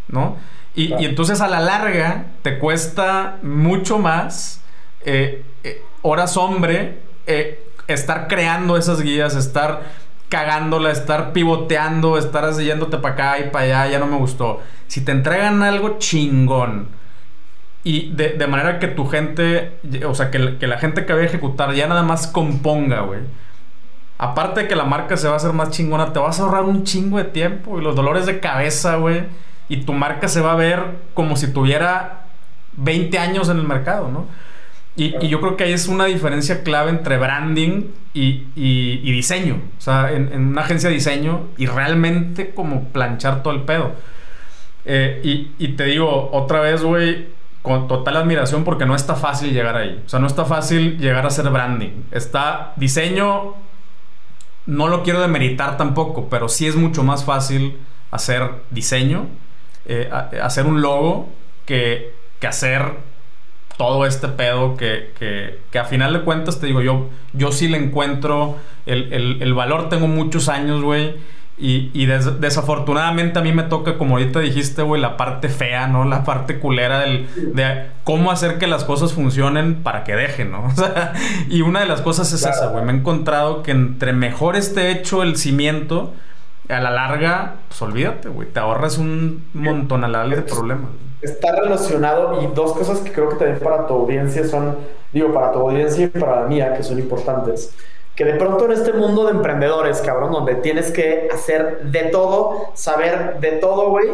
[0.09, 0.38] ¿no?
[0.74, 4.61] Y, entonces a la larga te cuesta mucho más
[5.03, 9.82] eh, eh, horas hombre eh, estar creando esas guías, estar
[10.30, 14.61] cagándola, estar pivoteando, estar yéndote para acá y para allá, ya no me gustó.
[14.88, 16.88] Si te entregan algo chingón
[17.84, 19.74] y de, manera que tu gente,
[20.07, 23.19] o sea, que, la gente que va a ejecutar ya nada más componga, güey.
[24.17, 26.63] Aparte de que la marca se va a hacer más chingona, te vas a ahorrar
[26.63, 29.24] un chingo de tiempo y los dolores de cabeza, güey.
[29.72, 32.26] Y tu marca se va a ver como si tuviera
[32.74, 34.28] 20 años en el mercado, ¿no?
[34.97, 39.61] Y, yo creo que ahí es una diferencia clave entre branding y, diseño.
[39.78, 43.93] O sea, en, una agencia de diseño y realmente como planchar todo el pedo.
[44.84, 47.30] Eh, y, te digo, otra vez, güey,
[47.61, 50.03] con total admiración porque no está fácil llegar ahí.
[50.05, 52.03] O sea, no está fácil llegar a ser branding.
[52.11, 53.55] Está diseño,
[54.65, 57.78] no lo quiero demeritar tampoco, pero sí es mucho más fácil
[58.11, 59.28] hacer diseño,
[59.86, 60.09] eh,
[60.41, 61.29] hacer un logo
[61.65, 63.11] que, que hacer
[63.82, 65.11] todo este pedo que,
[65.71, 70.07] que, a final de cuentas, te digo, yo, yo sí le encuentro el, valor, tengo
[70.07, 71.15] muchos años, güey.
[71.57, 76.05] Y, desafortunadamente a mí me toca, como ahorita dijiste, güey, la parte fea, ¿no?
[76.05, 80.65] La parte culera del, de cómo hacer que las cosas funcionen para que dejen, ¿no?
[80.67, 81.13] O sea,
[81.49, 82.86] y una de las cosas es esa, güey.
[82.86, 86.13] Me he encontrado que entre mejor esté hecho el cimiento,
[86.74, 88.47] a la larga, pues olvídate, güey.
[88.47, 90.89] Te ahorras un montón a la de problemas
[91.22, 94.78] está relacionado y dos cosas que creo que también para tu audiencia son,
[95.13, 97.74] digo, para tu audiencia y para la mía, que son importantes.
[98.15, 102.72] Que de pronto en este mundo de emprendedores, cabrón, donde tienes que hacer de todo,
[102.74, 104.09] saber de todo, güey,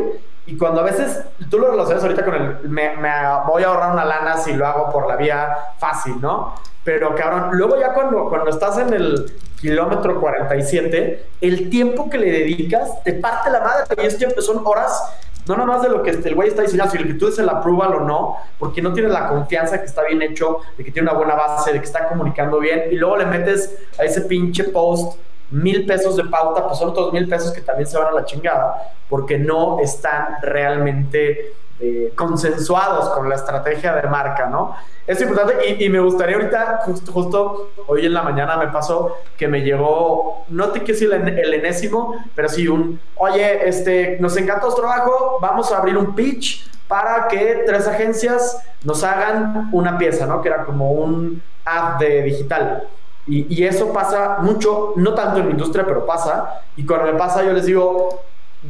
[0.46, 3.10] y cuando a veces tú lo relacionas ahorita con el, me, me,
[3.48, 6.54] voy a ahorrar una lana si lo hago por la vía fácil, ¿no?
[6.86, 12.32] Pero cabrón, luego ya cuando, cuando estás en el kilómetro 47, el tiempo que le
[12.32, 14.04] dedicas te parte la madre.
[14.04, 15.02] Y es son horas
[15.48, 17.40] no nada más de lo que el güey está diciendo, si lo que tú dices
[17.40, 20.92] el approval o no, porque no tienes la confianza que está bien hecho, de que
[20.92, 24.22] tiene una buena base, de que está comunicando bien, y luego le metes a ese
[24.22, 25.18] pinche post
[25.50, 28.26] mil pesos de pauta, pues son otros mil pesos que también se van a la
[28.26, 34.76] chingada, porque no están realmente eh, consensuados con la estrategia de marca, ¿no?
[35.06, 39.48] Es importante y, me gustaría ahorita, justo, justo, hoy en la mañana me pasó que
[39.48, 44.68] me llegó, no te quiero decir el, enésimo, pero sí un, oye, este, nos encanta
[44.68, 50.26] tu trabajo, vamos a abrir un pitch para que tres agencias nos hagan una pieza,
[50.26, 50.42] ¿no?
[50.42, 52.88] Que era como un app de digital.
[53.28, 56.62] Y, y, eso pasa mucho, no tanto en la industria, pero pasa.
[56.76, 58.24] Y cuando me pasa, yo les digo,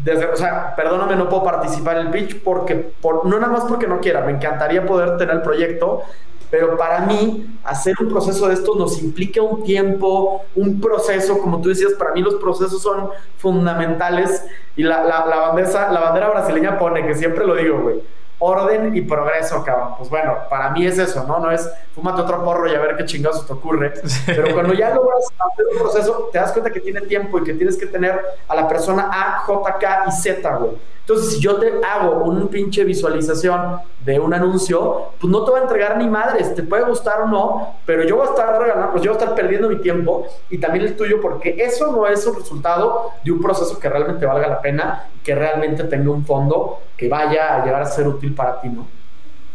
[0.03, 3.65] desde, o sea, perdóname, no puedo participar en el pitch porque, por, no nada más
[3.65, 6.03] porque no quiera, me encantaría poder tener el proyecto,
[6.49, 11.61] pero para mí hacer un proceso de estos nos implica un tiempo, un proceso, como
[11.61, 14.45] tú decías, para mí los procesos son fundamentales
[14.75, 18.01] y la, la, la, la bandera brasileña pone, que siempre lo digo, güey,
[18.39, 19.95] orden y progreso, cabrón.
[19.97, 21.39] Pues bueno, para mí es eso, ¿no?
[21.39, 23.93] No es fúmate otro porro y a ver qué chingados te ocurre.
[24.25, 27.53] Pero cuando ya logras hacer un proceso, te das cuenta que tiene tiempo y que
[27.53, 30.71] tienes que tener a la persona A, J, K y Z, güey.
[31.07, 35.59] Entonces, si yo te hago un pinche visualización de un anuncio, pues no te va
[35.59, 38.91] a entregar ni madres, te puede gustar o no, pero yo voy a estar regalando,
[38.91, 42.05] pues yo voy a estar perdiendo mi tiempo y también el tuyo, porque eso no
[42.07, 46.25] es un resultado de un proceso que realmente valga la pena que realmente tenga un
[46.25, 48.88] fondo que vaya a llegar a ser útil para ti, ¿no?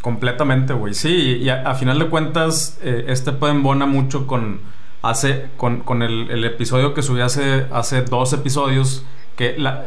[0.01, 0.95] Completamente, güey.
[0.95, 4.61] Sí, y a, final de cuentas, eh, este puede mucho con,
[5.01, 9.05] hace, con, el, episodio que subí hace, hace dos episodios,
[9.37, 9.85] que la,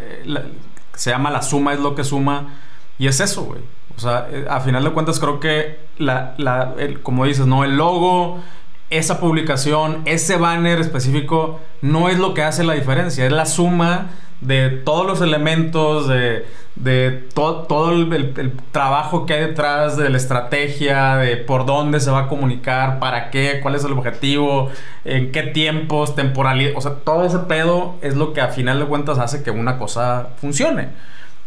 [0.93, 2.53] se llama La suma es lo que suma.
[2.97, 3.59] Y es eso, güey.
[3.97, 6.73] O sea, eh, a final de cuentas creo que, la, la
[7.03, 7.65] como dices, ¿no?
[7.65, 8.41] El logo,
[8.89, 13.25] esa publicación, ese banner específico, no es lo que hace la diferencia.
[13.25, 14.11] Es la suma
[14.41, 21.15] de todos los elementos, de, de todo el, trabajo que hay detrás de la estrategia,
[21.17, 24.71] de por dónde se va a comunicar, para qué, cuál es el objetivo,
[25.05, 26.73] en qué tiempos, temporalidad.
[26.75, 29.77] O sea, todo ese pedo es lo que a final de cuentas hace que una
[29.77, 30.89] cosa funcione.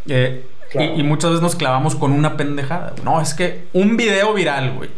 [0.06, 2.94] Eh, y, muchas veces nos clavamos con una pendejada.
[3.02, 4.90] No, es que un video viral, güey.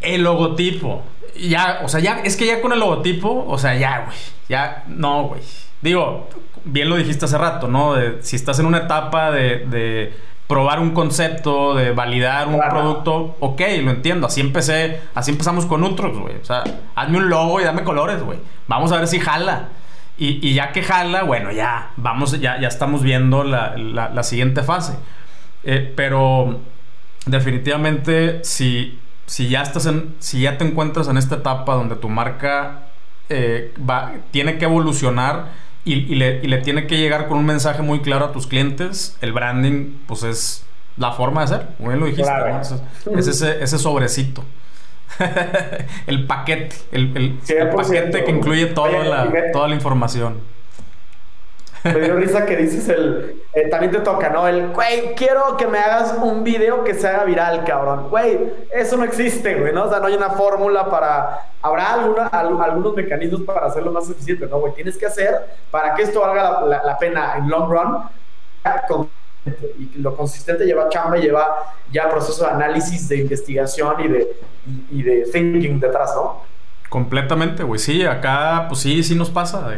[0.00, 1.02] El logotipo.
[1.38, 4.16] Ya, o sea, ya, es que ya con el logotipo, o sea, ya, güey.
[4.48, 5.42] Ya, no, güey.
[5.82, 6.28] Digo,
[6.64, 7.94] bien lo dijiste hace rato, ¿no?
[8.20, 10.12] si estás en una etapa de,
[10.46, 14.26] probar un concepto, de validar un producto, ok, lo entiendo.
[14.26, 16.36] Así empecé, así empezamos con otros, güey.
[16.36, 16.64] O sea,
[16.96, 18.38] hazme un logo y dame colores, güey.
[18.66, 19.68] Vamos a ver si jala.
[20.18, 24.94] Y, ya que jala, bueno, ya, vamos, ya, ya estamos viendo la, siguiente fase.
[25.62, 26.60] Eh, pero
[27.26, 32.08] definitivamente, si, si ya estás en, si ya te encuentras en esta etapa donde tu
[32.08, 32.90] marca
[33.30, 35.46] eh, va, tiene que evolucionar
[35.84, 39.98] y, le, tiene que llegar con un mensaje muy claro a tus clientes, el branding,
[40.06, 40.64] pues es
[40.96, 42.30] la forma de hacer, como bien lo dijiste,
[43.16, 44.44] es, ese, ese sobrecito.
[46.06, 47.38] el paquete, el,
[47.74, 50.38] paquete que incluye toda, la, toda la información.
[51.84, 53.42] Me dio risa que dices el.
[53.54, 54.46] Eh, también te toca, ¿no?
[54.46, 58.10] El, güey, quiero que me hagas un video que se haga viral, cabrón.
[58.10, 59.84] Güey, eso no existe, güey, ¿no?
[59.84, 61.46] O sea, no hay una fórmula para.
[61.62, 64.74] Habrá alguna, algunos mecanismos para hacerlo más eficiente, ¿no, güey?
[64.74, 65.34] Tienes que hacer
[65.70, 68.04] para que esto valga la, pena en long run.
[69.78, 74.36] Y lo consistente lleva chamba lleva ya proceso de análisis, de investigación y de,
[74.90, 76.49] y de thinking detrás, ¿no?
[76.90, 77.78] Completamente, güey.
[77.78, 79.68] Sí, acá, pues sí, sí nos pasa.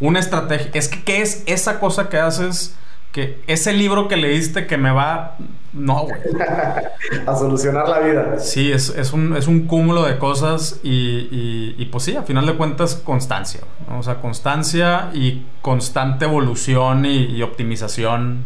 [0.00, 0.70] una estrategia.
[0.74, 2.76] Es que, ¿qué es esa cosa que haces?
[3.10, 5.38] Que ese libro que leíste que me va.
[5.72, 6.20] No, güey.
[7.26, 8.38] a solucionar la vida.
[8.38, 12.54] Sí, es, un, es un cúmulo de cosas y, y, pues sí, a final de
[12.54, 13.62] cuentas, constancia.
[13.98, 18.44] O sea, constancia y constante evolución y, optimización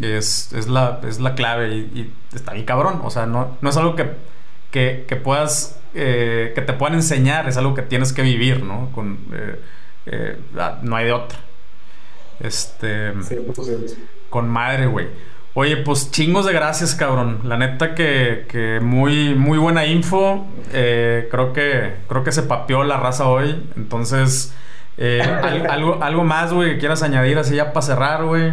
[0.00, 3.02] es, la, es la clave y, está bien cabrón.
[3.04, 4.12] O sea, no, no es algo que,
[4.70, 8.90] que, que puedas eh, que te puedan enseñar, es algo que tienes que vivir, ¿no?
[8.92, 9.60] Con, eh,
[10.06, 11.38] eh, ah, no hay de otra.
[12.40, 13.12] Este.
[14.30, 15.08] con madre, güey.
[15.54, 17.40] Oye, pues chingos de gracias, cabrón.
[17.44, 20.46] La neta que, muy, muy buena info.
[20.70, 23.60] creo, que, creo que se papeó la raza hoy.
[23.76, 24.54] Entonces,
[25.68, 28.52] algo, algo más, güey, que quieras añadir así ya para cerrar, güey.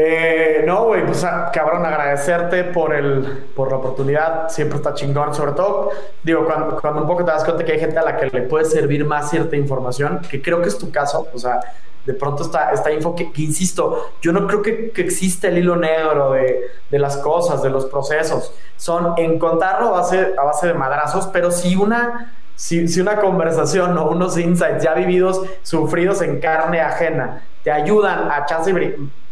[0.00, 5.34] Eh, no, güey, pues ah, cabrón, agradecerte por, el, por la oportunidad, siempre está chingón,
[5.34, 5.90] sobre todo,
[6.22, 8.42] digo, cuando, cuando, un poco te das cuenta que hay gente a la que le
[8.42, 11.58] puede servir más cierta información, que creo que es tu caso, o sea,
[12.06, 15.74] de pronto está esta info que, insisto, yo no creo que, que existe el hilo
[15.74, 20.74] negro de, de, las cosas, de los procesos, son encontrarlo a base, a base de
[20.74, 26.40] madrazos, pero si una si, si, una conversación o unos insights ya vividos, sufridos en
[26.40, 28.72] carne ajena, te ayudan a chance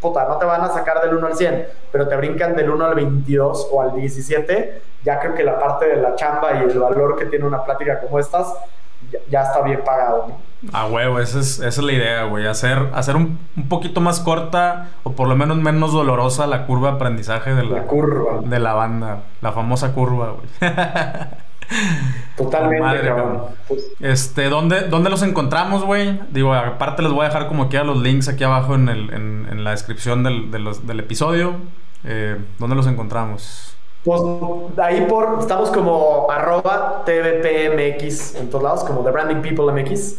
[0.01, 2.85] puta, no te van a sacar del 1 al 100, pero te brincan del 1
[2.85, 6.79] al 22 o al 17, ya creo que la parte de la chamba y el
[6.79, 8.53] valor que tiene una plática como estas
[9.31, 10.27] ya, está bien pagado.
[10.29, 10.37] ¿no?
[10.73, 12.47] Ah, huevo, esa es, esa es la idea, güey.
[12.47, 16.91] Hacer, hacer un, un, poquito más corta o por lo menos menos dolorosa la curva
[16.91, 18.41] de aprendizaje de la, curva.
[18.43, 19.21] De la banda.
[19.43, 20.73] La famosa curva, güey.
[22.37, 23.13] Totalmente,
[23.67, 26.21] pues, Este, ¿dónde, ¿dónde los encontramos, güey?
[26.31, 29.65] Digo, aparte les voy a dejar como quiera los links aquí abajo en, el, en,
[29.65, 31.57] la descripción del, del episodio.
[32.05, 33.77] Eh, ¿Dónde los encontramos?
[34.07, 34.23] Pues
[34.79, 40.19] ahí por, estamos como arroba tvpmx en todos lados, como The Branding People MX.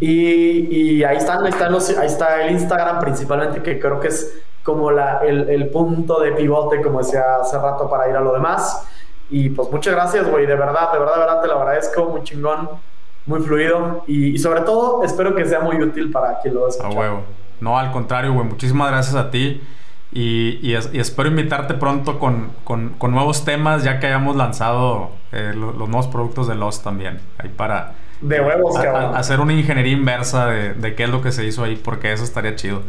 [0.00, 4.08] y, y, ahí están, ahí están los, ahí está el Instagram principalmente, que creo que
[4.08, 8.20] es como la, el, el punto de pivote, como decía hace rato, para ir a
[8.20, 8.86] lo demás.
[9.32, 12.22] Y pues muchas gracias, güey, de verdad, de verdad, de verdad te lo agradezco, muy
[12.22, 12.68] chingón,
[13.24, 16.86] muy fluido y, sobre todo espero que sea muy útil para quien lo escucha.
[16.86, 17.22] A huevo.
[17.58, 19.62] No, al contrario, güey, muchísimas gracias a ti.
[20.12, 25.54] Y, y, espero invitarte pronto con, con, con, nuevos temas, ya que hayamos lanzado eh,
[25.56, 27.18] los, nuevos productos de Lost también.
[27.38, 31.46] Ahí para de huevos, hacer una ingeniería inversa de, de, qué es lo que se
[31.46, 32.82] hizo ahí, porque eso estaría chido.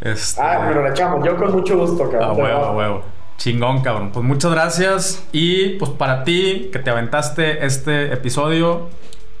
[0.00, 0.42] Este...
[0.42, 1.24] Ah, pero lo echamos.
[1.24, 2.30] Yo con mucho gusto, cabrón.
[2.30, 3.21] A huevo, a huevo.
[3.42, 4.10] Chingón, cabrón.
[4.12, 5.26] Pues muchas gracias.
[5.32, 8.88] Y pues para ti que te aventaste este episodio,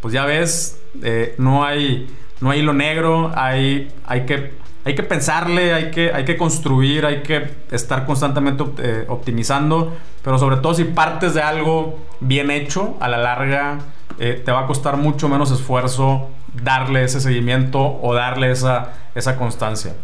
[0.00, 2.08] pues ya ves, eh, no hay
[2.40, 7.06] no hay hilo negro, hay, hay, que, hay que pensarle, hay que, hay que construir,
[7.06, 12.96] hay que estar constantemente eh, optimizando, pero sobre todo si partes de algo bien hecho,
[12.98, 13.78] a la larga
[14.18, 19.36] eh, te va a costar mucho menos esfuerzo darle ese seguimiento o darle esa, esa
[19.36, 19.94] constancia.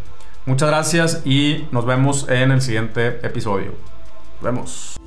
[0.45, 3.88] Muchas gracias y nos vemos en el siguiente episodio.
[4.41, 4.97] Vemos.